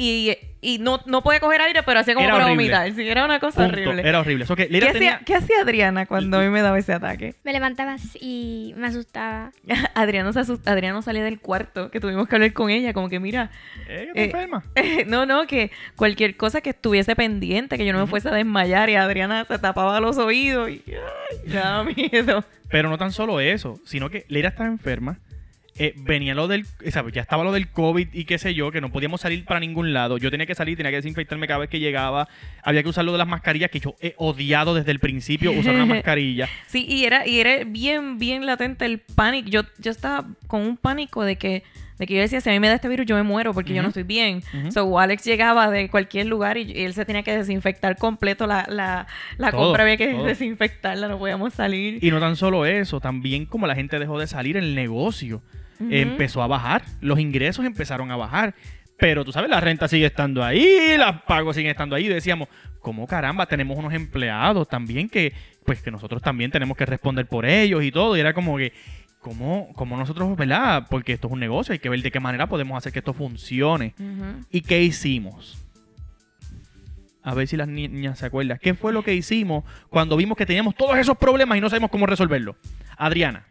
[0.00, 2.72] y, y no, no podía coger aire, pero hacía como Era para horrible.
[2.72, 2.92] vomitar.
[2.94, 3.72] Sí, era una cosa Punto.
[3.80, 4.08] horrible.
[4.08, 4.46] Era horrible.
[4.46, 5.20] So que ¿Qué, hacía, tenía...
[5.26, 7.34] qué hacía Adriana cuando a mí me daba ese ataque?
[7.42, 9.50] Me levantaba y me asustaba.
[9.94, 13.18] Adriana, se asust- Adriana salía del cuarto, que tuvimos que hablar con ella, como que
[13.18, 13.50] mira,
[13.88, 14.62] Eh, Eh, enferma.
[15.08, 18.88] no, no, que cualquier cosa que estuviese pendiente, que yo no me fuese a desmayar
[18.90, 22.44] y Adriana se tapaba los oídos y ay, me daba miedo.
[22.70, 25.18] Pero no tan solo eso, sino que Leira estaba enferma.
[25.78, 28.80] Eh, venía lo del, sea, ya estaba lo del COVID y qué sé yo, que
[28.80, 30.18] no podíamos salir para ningún lado.
[30.18, 32.28] Yo tenía que salir, tenía que desinfectarme cada vez que llegaba.
[32.62, 35.74] Había que usar lo de las mascarillas, que yo he odiado desde el principio usar
[35.74, 36.48] una mascarilla.
[36.66, 39.48] Sí, y era, y era bien, bien latente el pánico.
[39.48, 41.62] Yo, yo estaba con un pánico de que,
[41.98, 43.72] de que yo decía, si a mí me da este virus, yo me muero porque
[43.74, 44.42] yo no estoy bien.
[44.54, 44.72] Ujú.
[44.72, 48.66] So, Alex llegaba de cualquier lugar y, y él se tenía que desinfectar completo la,
[48.68, 49.06] la,
[49.36, 50.24] la Todo, compra, había que todo.
[50.24, 52.02] desinfectarla, no podíamos salir.
[52.02, 55.42] Y no tan solo eso, también como la gente dejó de salir, el negocio
[55.80, 56.82] Empezó a bajar.
[57.00, 58.54] Los ingresos empezaron a bajar.
[58.98, 62.08] Pero tú sabes, la renta sigue estando ahí, los pagos siguen estando ahí.
[62.08, 62.48] Decíamos,
[62.80, 63.46] ¿cómo caramba?
[63.46, 65.32] Tenemos unos empleados también que,
[65.64, 68.16] pues que nosotros también tenemos que responder por ellos y todo.
[68.16, 68.72] Y era como que,
[69.20, 70.88] ¿cómo, cómo nosotros, verdad?
[70.90, 73.14] Porque esto es un negocio, hay que ver de qué manera podemos hacer que esto
[73.14, 73.94] funcione.
[74.50, 75.64] ¿Y qué hicimos?
[77.22, 78.58] A ver si las niñas se acuerdan.
[78.60, 81.90] ¿Qué fue lo que hicimos cuando vimos que teníamos todos esos problemas y no sabemos
[81.90, 82.56] cómo resolverlo?
[82.96, 83.46] Adriana,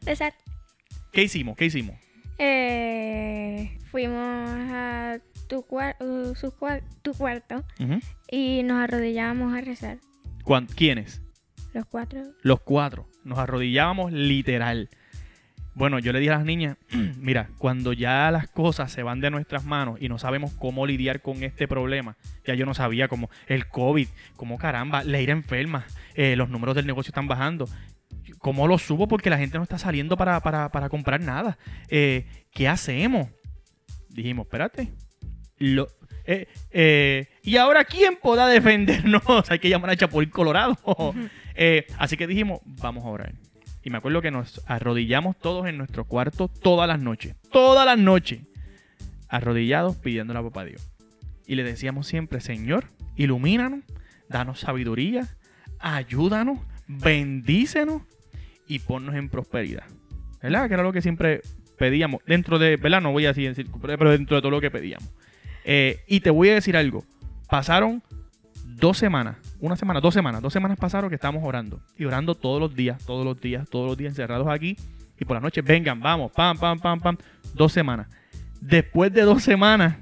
[1.13, 1.55] ¿qué hicimos?
[1.55, 1.95] ¿Qué hicimos?
[2.37, 5.17] Eh, fuimos a
[5.47, 7.63] tu, cuar- uh, su cuar- tu cuarto
[8.29, 9.97] y nos arrodillábamos a rezar.
[10.43, 11.21] ¿Cuán- ¿Quiénes?
[11.73, 12.21] Los cuatro.
[12.41, 13.07] Los cuatro.
[13.23, 14.89] Nos arrodillábamos literal.
[15.75, 16.77] Bueno, yo le dije a las niñas,
[17.19, 21.21] mira, cuando ya las cosas se van de nuestras manos y no sabemos cómo lidiar
[21.21, 25.85] con este problema, ya yo no sabía cómo el COVID, cómo caramba, Leira enferma,
[26.15, 27.67] eh, los números del negocio están bajando.
[28.47, 29.09] ¿Cómo lo subo?
[29.09, 31.57] Porque la gente no está saliendo para, para- para comprar nada.
[31.89, 33.27] Eh, ¿Qué hacemos?
[34.07, 34.93] Dijimos, espérate.
[35.57, 35.89] Lo,
[36.23, 39.21] eh, eh, ¿Y ahora quién podrá defendernos?
[39.51, 40.77] Hay que llamar a Chapulín Colorado.
[41.97, 43.33] Así que dijimos, vamos a orar.
[43.83, 47.35] Y me acuerdo que nos arrodillamos todos en nuestro cuarto todas las noches.
[47.51, 48.39] Todas las noches.
[49.27, 50.89] Arrodillados pidiéndole a papá Dios.
[51.45, 52.85] Y le decíamos siempre, Señor,
[53.17, 53.81] ilumínanos,
[54.29, 55.35] danos sabiduría,
[55.79, 58.03] ayúdanos, bendícenos
[58.67, 59.83] y ponnos en prosperidad.
[60.41, 60.67] ¿Verdad?
[60.67, 61.41] Que era lo que siempre
[61.77, 62.21] pedíamos.
[62.25, 63.01] Dentro de, ¿verdad?
[63.01, 65.09] No voy a decir, pero dentro de todo lo que pedíamos.
[65.65, 67.03] Eh, y te voy a decir algo.
[67.49, 68.03] Pasaron
[68.63, 71.81] dos semanas, una semana, dos semanas, dos semanas pasaron que estábamos orando.
[71.97, 74.77] Y orando todos los días, todos los días, todos los días encerrados aquí.
[75.19, 77.17] Y por la noche, vengan, vamos, pam, pam, pam, pam.
[77.53, 78.07] Dos semanas.
[78.61, 79.97] Después de dos semanas,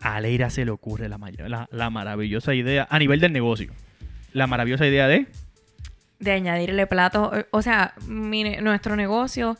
[0.00, 3.72] a Leira se le ocurre la, la, la maravillosa idea, a nivel del negocio,
[4.32, 5.26] la maravillosa idea de...
[6.18, 7.30] de añadirle platos.
[7.50, 9.56] O sea, mire, nuestro negocio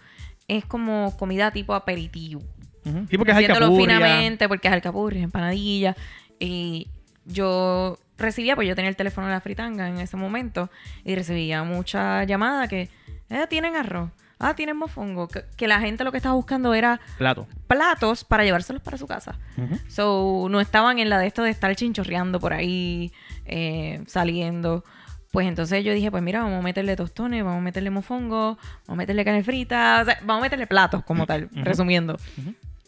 [0.49, 2.43] es como comida tipo aperitivo.
[2.85, 3.97] Ujú, Sí, porque es alcapurria.
[3.99, 5.95] finamente, porque es alcapurria, empanadilla.
[6.41, 6.89] Y
[7.27, 10.71] yo recibía, pues yo tenía el teléfono de la fritanga en ese momento,
[11.05, 12.89] y recibía mucha llamada que,
[13.31, 15.29] eh, tienen arroz, ah, tienen mofongo.
[15.29, 17.47] Que, que la gente lo que estaba buscando era Plato.
[17.67, 19.39] platos para llevárselos para su casa.
[19.89, 23.13] So, no estaban en la de esto de estar chinchorreando por ahí,
[23.45, 24.85] eh, saliendo.
[25.31, 28.57] Pues entonces yo dije, pues mira, vamos a meterle tostones, vamos a meterle mofongo,
[28.87, 32.19] vamos a meterle carne frita, o sea, vamos a meterle platos como tal, resumiendo.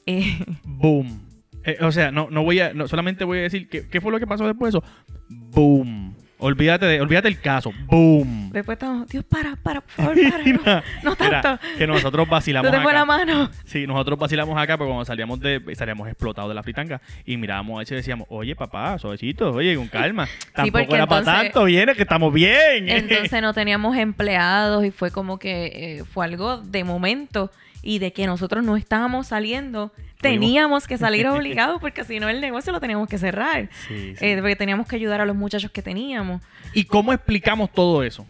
[0.06, 1.20] Eh, Boom.
[1.64, 4.10] Eh, o sea, no, no voy a, no, solamente voy a decir que, qué fue
[4.10, 4.88] lo que pasó después de eso.
[5.28, 6.16] Boom.
[6.40, 7.72] Olvídate, de, olvídate el caso.
[7.84, 8.50] Boom.
[8.50, 10.38] después estamos, Dios, para, para, por favor, para.
[10.38, 11.62] No, Mira, no mira, tanto.
[11.78, 12.92] que nosotros vacilamos acá.
[12.92, 13.50] la mano.
[13.64, 17.78] Sí, nosotros vacilamos acá, pero cuando salíamos de, salíamos explotados de la fritanga y mirábamos
[17.78, 20.26] a eso y decíamos, oye papá, suavecito, oye, con calma.
[20.54, 22.88] Tampoco era para tanto, viene que estamos bien.
[22.88, 27.50] Entonces no teníamos empleados y fue como que eh, fue algo de momento
[27.82, 32.40] y de que nosotros no estábamos saliendo, teníamos que salir obligados porque si no el
[32.40, 33.68] negocio lo teníamos que cerrar.
[33.88, 34.24] Sí, sí.
[34.24, 36.42] Eh, porque teníamos que ayudar a los muchachos que teníamos.
[36.74, 38.26] ¿Y cómo explicamos todo eso?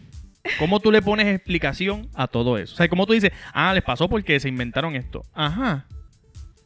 [0.57, 2.73] ¿Cómo tú le pones explicación a todo eso?
[2.73, 5.23] O sea, ¿cómo tú dices, ah, les pasó porque se inventaron esto?
[5.33, 5.85] Ajá.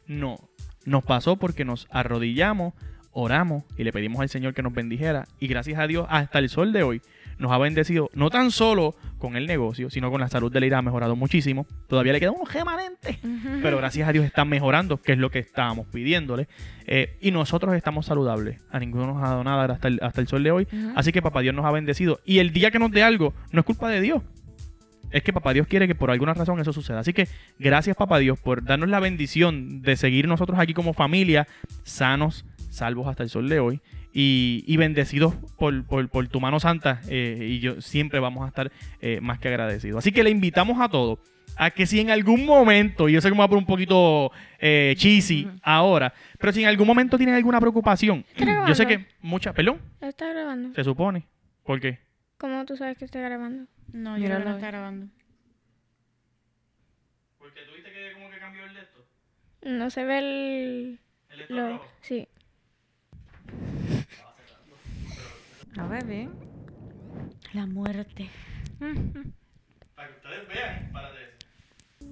[0.06, 0.48] No.
[0.84, 2.74] Nos pasó porque nos arrodillamos,
[3.10, 5.26] oramos y le pedimos al Señor que nos bendijera.
[5.40, 7.02] Y gracias a Dios, hasta el sol de hoy,
[7.38, 10.78] nos ha bendecido no tan solo con el negocio, sino con la salud de Leira
[10.78, 11.66] ha mejorado muchísimo.
[11.88, 13.18] Todavía le queda unos remanentes.
[13.62, 16.48] Pero gracias a Dios está mejorando, que es lo que estábamos pidiéndole.
[16.86, 18.60] Eh, y nosotros estamos saludables.
[18.70, 20.68] A ninguno nos ha dado nada hasta el, hasta el sol de hoy.
[20.94, 22.20] Así que papá Dios nos ha bendecido.
[22.24, 24.22] Y el día que nos dé algo, no es culpa de Dios.
[25.10, 27.00] Es que papá Dios quiere que por alguna razón eso suceda.
[27.00, 27.28] Así que
[27.58, 31.46] gracias papá Dios por darnos la bendición de seguir nosotros aquí como familia,
[31.84, 33.80] sanos, salvos hasta el sol de hoy.
[34.18, 37.02] Y, y bendecidos por, por- por tu mano santa.
[37.08, 39.98] eh, y yo siempre vamos a estar eh, más que agradecidos.
[39.98, 41.18] Así que le invitamos a todos
[41.58, 43.66] a que si en algún momento, y yo sé que me voy a poner un
[43.66, 48.86] poquito eh, cheesy ahora, pero si en algún momento tienen alguna preocupación, ¿Está yo sé
[48.86, 50.74] que muchas, perdón, ¿Está grabando?
[50.74, 51.26] se supone.
[51.64, 51.98] ¿Por qué?
[52.38, 53.66] ¿Cómo tú sabes que está grabando?
[53.92, 54.54] No, yo no ahí.
[54.54, 55.06] está grabando.
[57.38, 59.06] Porque tuviste que como que cambió el de esto.
[59.62, 61.00] No se ve el...
[61.48, 61.82] El Lo...
[62.02, 62.28] Sí.
[65.78, 66.30] A ver, bien.
[67.52, 68.28] La muerte.
[69.94, 71.16] Para que ustedes vean, párate.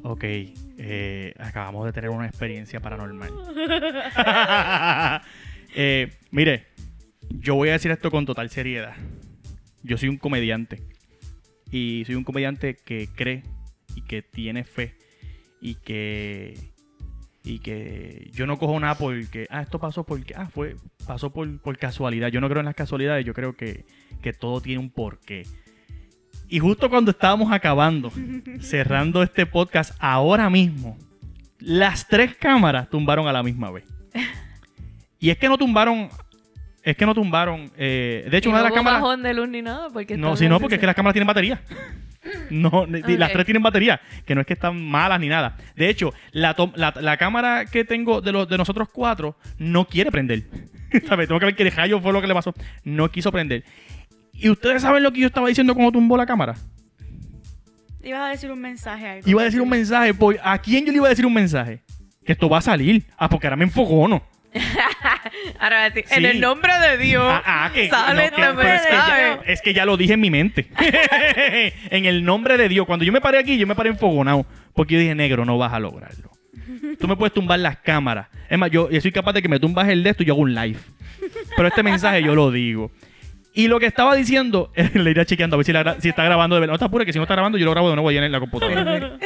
[0.03, 3.31] Ok, eh, acabamos de tener una experiencia paranormal.
[5.77, 6.68] Eh, mire,
[7.31, 8.95] yo voy a decir esto con total seriedad.
[9.83, 10.81] Yo soy un comediante.
[11.72, 13.43] Y soy un comediante que cree
[13.97, 14.95] y que tiene fe.
[15.61, 16.74] Y que.
[17.47, 19.47] Y que yo no cojo nada porque.
[19.51, 20.34] Ah, esto pasó porque.
[20.34, 20.76] Ah, fue.
[21.07, 22.28] Pasó por, por casualidad.
[22.28, 23.24] Yo no creo en las casualidades.
[23.26, 23.84] Yo creo que,
[24.22, 25.42] que todo tiene un porqué.
[26.49, 28.11] Y justo cuando estábamos acabando,
[28.61, 30.97] cerrando este podcast, ahora mismo,
[31.59, 33.84] las tres cámaras tumbaron a la misma vez.
[35.18, 36.09] Y es que no tumbaron.
[36.82, 37.70] Es que no tumbaron.
[37.76, 39.01] eh, de hecho, Y una no de las hubo cámaras.
[39.03, 39.88] bajón de luz ni nada.
[39.90, 41.61] Porque No, están si no, en porque es que las cámaras tienen batería.
[42.51, 45.57] No, ni- las tres tienen batería, que no es que están malas ni nada.
[45.77, 50.11] De hecho, la, la, la cámara que tengo de, los, de nosotros cuatro no quiere
[50.11, 50.45] prender.
[51.09, 51.27] ¿Sabes?
[51.29, 52.55] Tengo que ver qué rayo fue lo que le pasó.
[52.85, 53.64] No quiso prender.
[54.33, 56.55] ¿Y ustedes saben lo que yo estaba diciendo cuando tumbó la cámara?
[58.03, 59.29] Ibas a decir un mensaje algo.
[59.31, 60.12] Iba a decir un mensaje.
[60.14, 61.81] por- ¿A quién yo le iba a decir un mensaje?
[62.25, 63.05] Que esto va a salir.
[63.16, 64.22] Ah, porque ahora me enfogono.
[65.59, 66.27] Ahora decir, en Sí.
[66.27, 67.25] el nombre de Dios.
[67.27, 69.53] Ah, ah, que, sale no, que- este pero es, que ya, mensaje.
[69.53, 70.69] es que ya lo dije en mi mente.
[71.91, 72.87] en el nombre de Dios.
[72.87, 74.47] Cuando yo me paré aquí, yo me paré enfogonado.
[74.75, 76.31] Porque yo dije, negro, no vas a lograrlo.
[76.99, 78.29] Tú me puedes tumbar las cámaras.
[78.49, 80.35] Es más, yo, yo soy capaz de que me tumbas el de esto y yo
[80.35, 80.79] hago un live.
[81.57, 82.91] Pero este mensaje yo lo digo.
[83.53, 86.57] Y lo que estaba diciendo, le iré chequeando a ver si, la si está grabando
[86.57, 86.75] de verdad.
[86.75, 88.33] No te apures, que si no está grabando, yo lo grabo de nuevo allá en
[88.33, 89.19] la computadora.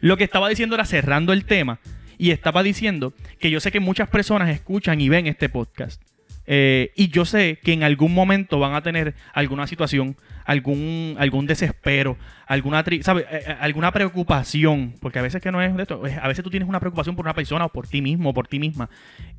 [0.00, 1.78] Lo que estaba diciendo era cerrando el tema
[2.18, 6.02] y estaba diciendo que yo sé que muchas personas escuchan y ven este podcast.
[6.50, 10.16] Eh, y yo sé que en algún momento van a tener alguna situación,
[10.46, 12.16] algún, algún desespero,
[12.46, 13.00] alguna, tri-.
[13.06, 16.42] Eh, eh, alguna preocupación, porque a veces que no es de esto, es- a veces
[16.42, 18.88] tú tienes una preocupación por una persona o por ti mismo o por ti misma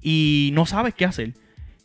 [0.04, 1.34] y no sabes qué hacer.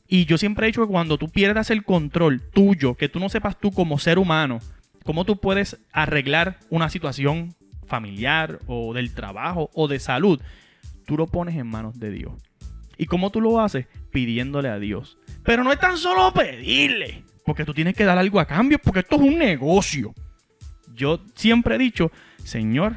[0.07, 3.31] Y yo siempre he dicho que cuando tú pierdas el control tuyo, que tú no
[3.31, 4.61] sepas tú como ser humano,
[5.05, 7.55] cómo tú puedes arreglar una situación
[7.87, 10.41] familiar o del trabajo o de salud,
[11.07, 12.33] tú lo pones en manos de Dios.
[12.97, 13.87] ¿Y cómo tú lo haces?
[14.13, 15.19] Pidiéndole a Dios.
[15.43, 19.01] Pero no es tan solo pedirle, porque tú tienes que dar algo a cambio, porque
[19.01, 20.15] esto es un negocio.
[20.95, 22.13] Yo siempre he dicho,
[22.45, 22.97] Señor,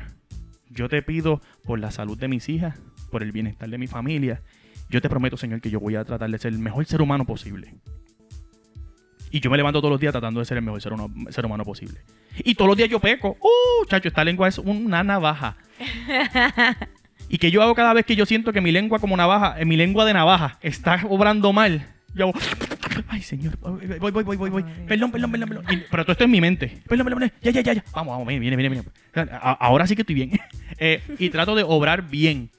[0.70, 2.78] yo te pido por la salud de mis hijas,
[3.12, 4.42] por el bienestar de mi familia.
[4.90, 7.26] Yo te prometo, Señor, que yo voy a tratar de ser el mejor ser humano
[7.26, 7.74] posible.
[9.32, 12.00] Y yo me levanto todos los días tratando de ser el mejor ser, humano- posible.
[12.46, 13.36] Y todos los días yo peco.
[13.42, 14.08] ¡Uh, chacho!
[14.08, 15.58] Esta lengua es una navaja.
[17.30, 19.66] ¿Y que yo hago cada vez que yo siento que mi lengua como navaja, eh,
[19.66, 21.86] mi lengua de navaja, está obrando mal?
[22.16, 22.40] Yo hago,
[23.10, 24.64] ay señor, voy, voy, voy, voy, voy.
[24.88, 25.66] Perdón, perdón, perdón, perdón.
[25.70, 26.82] Y- pero todo esto es en mi mente.
[26.88, 27.32] Perdón, perdón, perdón.
[27.42, 27.84] Ya, ya, ya, ya.
[27.94, 28.84] Vamos, vamos, viene, viene, viene.
[29.60, 30.32] Ahora sí que estoy bien.
[30.80, 32.52] Eh, y trato de obrar bien.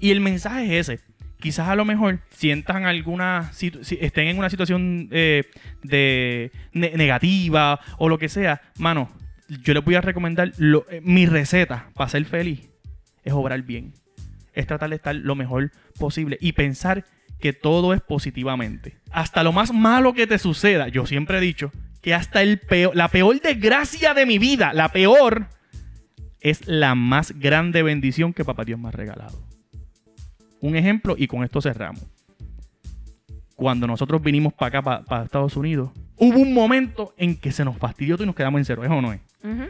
[0.00, 1.00] Y el mensaje es ese.
[1.40, 3.70] Quizás a lo mejor sientan alguna, si
[4.00, 5.44] estén en una situación eh,
[5.82, 9.10] de ne- negativa o lo que sea, mano,
[9.62, 12.60] yo les voy a recomendar lo- eh, mi receta para ser feliz
[13.24, 13.94] es obrar bien.
[14.52, 17.04] Es tratar de estar lo mejor posible y pensar
[17.40, 18.98] que todo es positivamente.
[19.10, 22.94] Hasta lo más malo que te suceda, yo siempre he dicho que hasta el peor,
[22.94, 25.48] la peor desgracia de mi vida, la peor,
[26.40, 29.42] es la más grande bendición que Papá Dios me ha regalado.
[30.60, 32.13] Un ejemplo y con esto cerramos.
[33.56, 37.76] Cuando nosotros vinimos para acá, para Estados Unidos, hubo un momento en que se nos
[37.76, 38.84] fastidió todo y nos quedamos en cero.
[38.84, 39.20] ¿Es o no es?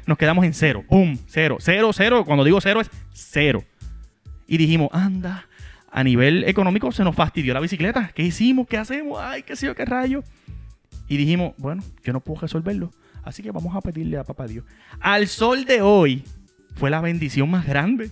[0.07, 0.85] Nos quedamos en cero.
[0.89, 1.19] ¡Pum!
[1.27, 1.59] Cero.
[1.61, 2.25] Cero, cero.
[2.25, 3.65] Cuando digo cero es cero.
[4.47, 5.47] Y dijimos, anda,
[5.91, 8.11] a nivel económico se nos fastidió la bicicleta.
[8.15, 8.67] ¿Qué hicimos?
[8.67, 9.21] ¿Qué hacemos?
[9.21, 10.23] Ay, qué sé yo, qué rayo.
[11.09, 12.91] Y dijimos, bueno, yo no puedo resolverlo.
[13.23, 14.65] Así que vamos a pedirle a papá Dios.
[15.01, 16.25] Al sol de hoy
[16.75, 18.11] fue la bendición más grande.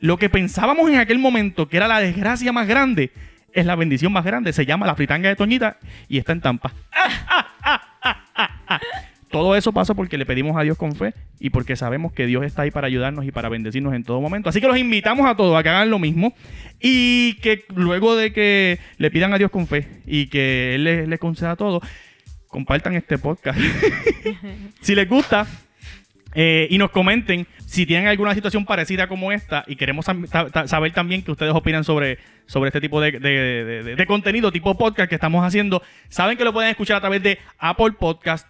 [0.00, 3.12] Lo que pensábamos en aquel momento que era la desgracia más grande
[3.56, 4.52] es la bendición más grande.
[4.52, 5.78] Se llama la fritanga de Toñita
[6.08, 6.72] y está en Tampa.
[9.30, 12.44] Todo eso pasa porque le pedimos a Dios con fe y porque sabemos que Dios
[12.44, 14.48] está ahí para ayudarnos y para bendecirnos en todo momento.
[14.48, 16.32] Así que los invitamos a todos a que hagan lo mismo
[16.80, 21.08] y que luego de que le pidan a Dios con fe y que Él les,
[21.08, 21.82] les conceda todo,
[22.46, 23.58] compartan este podcast.
[24.80, 25.46] si les gusta
[26.36, 30.06] eh, y nos comenten si tienen alguna situación parecida como esta y queremos
[30.66, 35.08] saber también que ustedes opinan sobre, sobre este tipo de- de- de contenido, tipo podcast
[35.08, 35.82] que estamos haciendo.
[36.08, 38.46] Saben que lo pueden escuchar a través de Apple Podcast,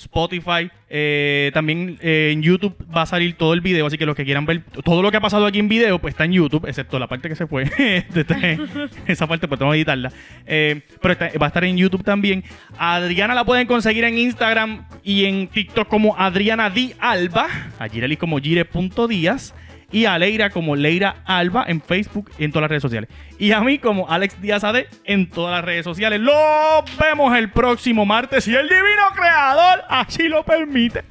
[0.00, 0.70] Spotify.
[0.88, 3.86] eh, también eh, en YouTube va a salir todo el video.
[3.86, 6.14] Así que los que quieran ver todo lo que ha pasado aquí en video, pues
[6.14, 7.64] está en YouTube, excepto la parte que se fue.
[7.78, 8.58] Este,
[9.06, 10.12] Esa parte, pues tengo que editarla.
[10.46, 12.42] Eh, pero está- va a estar en YouTube también.
[12.78, 17.46] A Adriana la pueden conseguir en Instagram y en TikTok como Adriana Di Alba.
[17.78, 19.54] A Gireli como Gire.díaz.
[19.92, 23.10] Y a Leira como Leira Alba en Facebook y en todas las redes sociales.
[23.38, 26.20] Y a mí como Alex Díaz AD en todas las redes sociales.
[26.20, 31.02] Los vemos el próximo martes si el divino creador así lo permite.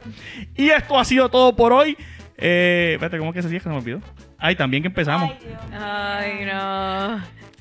[0.56, 1.98] Y esto ha sido todo por hoy.
[2.38, 3.60] Eh, espérate, ¿cómo que se sigue?
[3.60, 4.00] Se me olvidó.
[4.38, 5.34] Ay, también que empezamos.
[5.74, 7.18] Ay, no.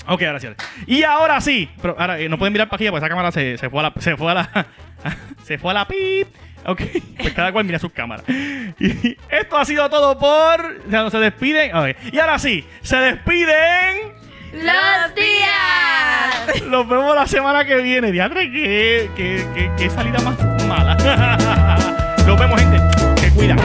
[0.06, 0.46] Ok, ahora sí.
[0.46, 0.84] ahora sí.
[0.86, 1.68] Y ahora sí.
[1.82, 3.82] Pero ahora eh, no pueden mirar para aquí porque esa cámara se, se fue a
[3.84, 3.92] la.
[4.00, 4.66] Se fue a la.
[5.42, 6.28] se fue a la pip.
[6.66, 6.82] Ok,
[7.18, 8.24] pues cada cual mira sus cámaras.
[8.28, 10.88] Y esto ha sido todo por.
[10.90, 11.74] Ya no se despiden.
[11.74, 11.90] A.
[12.12, 14.12] Y ahora sí, se despiden.
[14.52, 16.62] ¡Los días!
[16.66, 18.12] Los vemos la semana que viene.
[18.12, 20.96] Diadre, qué, qué, qué, qué salida más mala.
[22.26, 22.78] Nos vemos, gente.
[23.20, 23.56] Que cuida.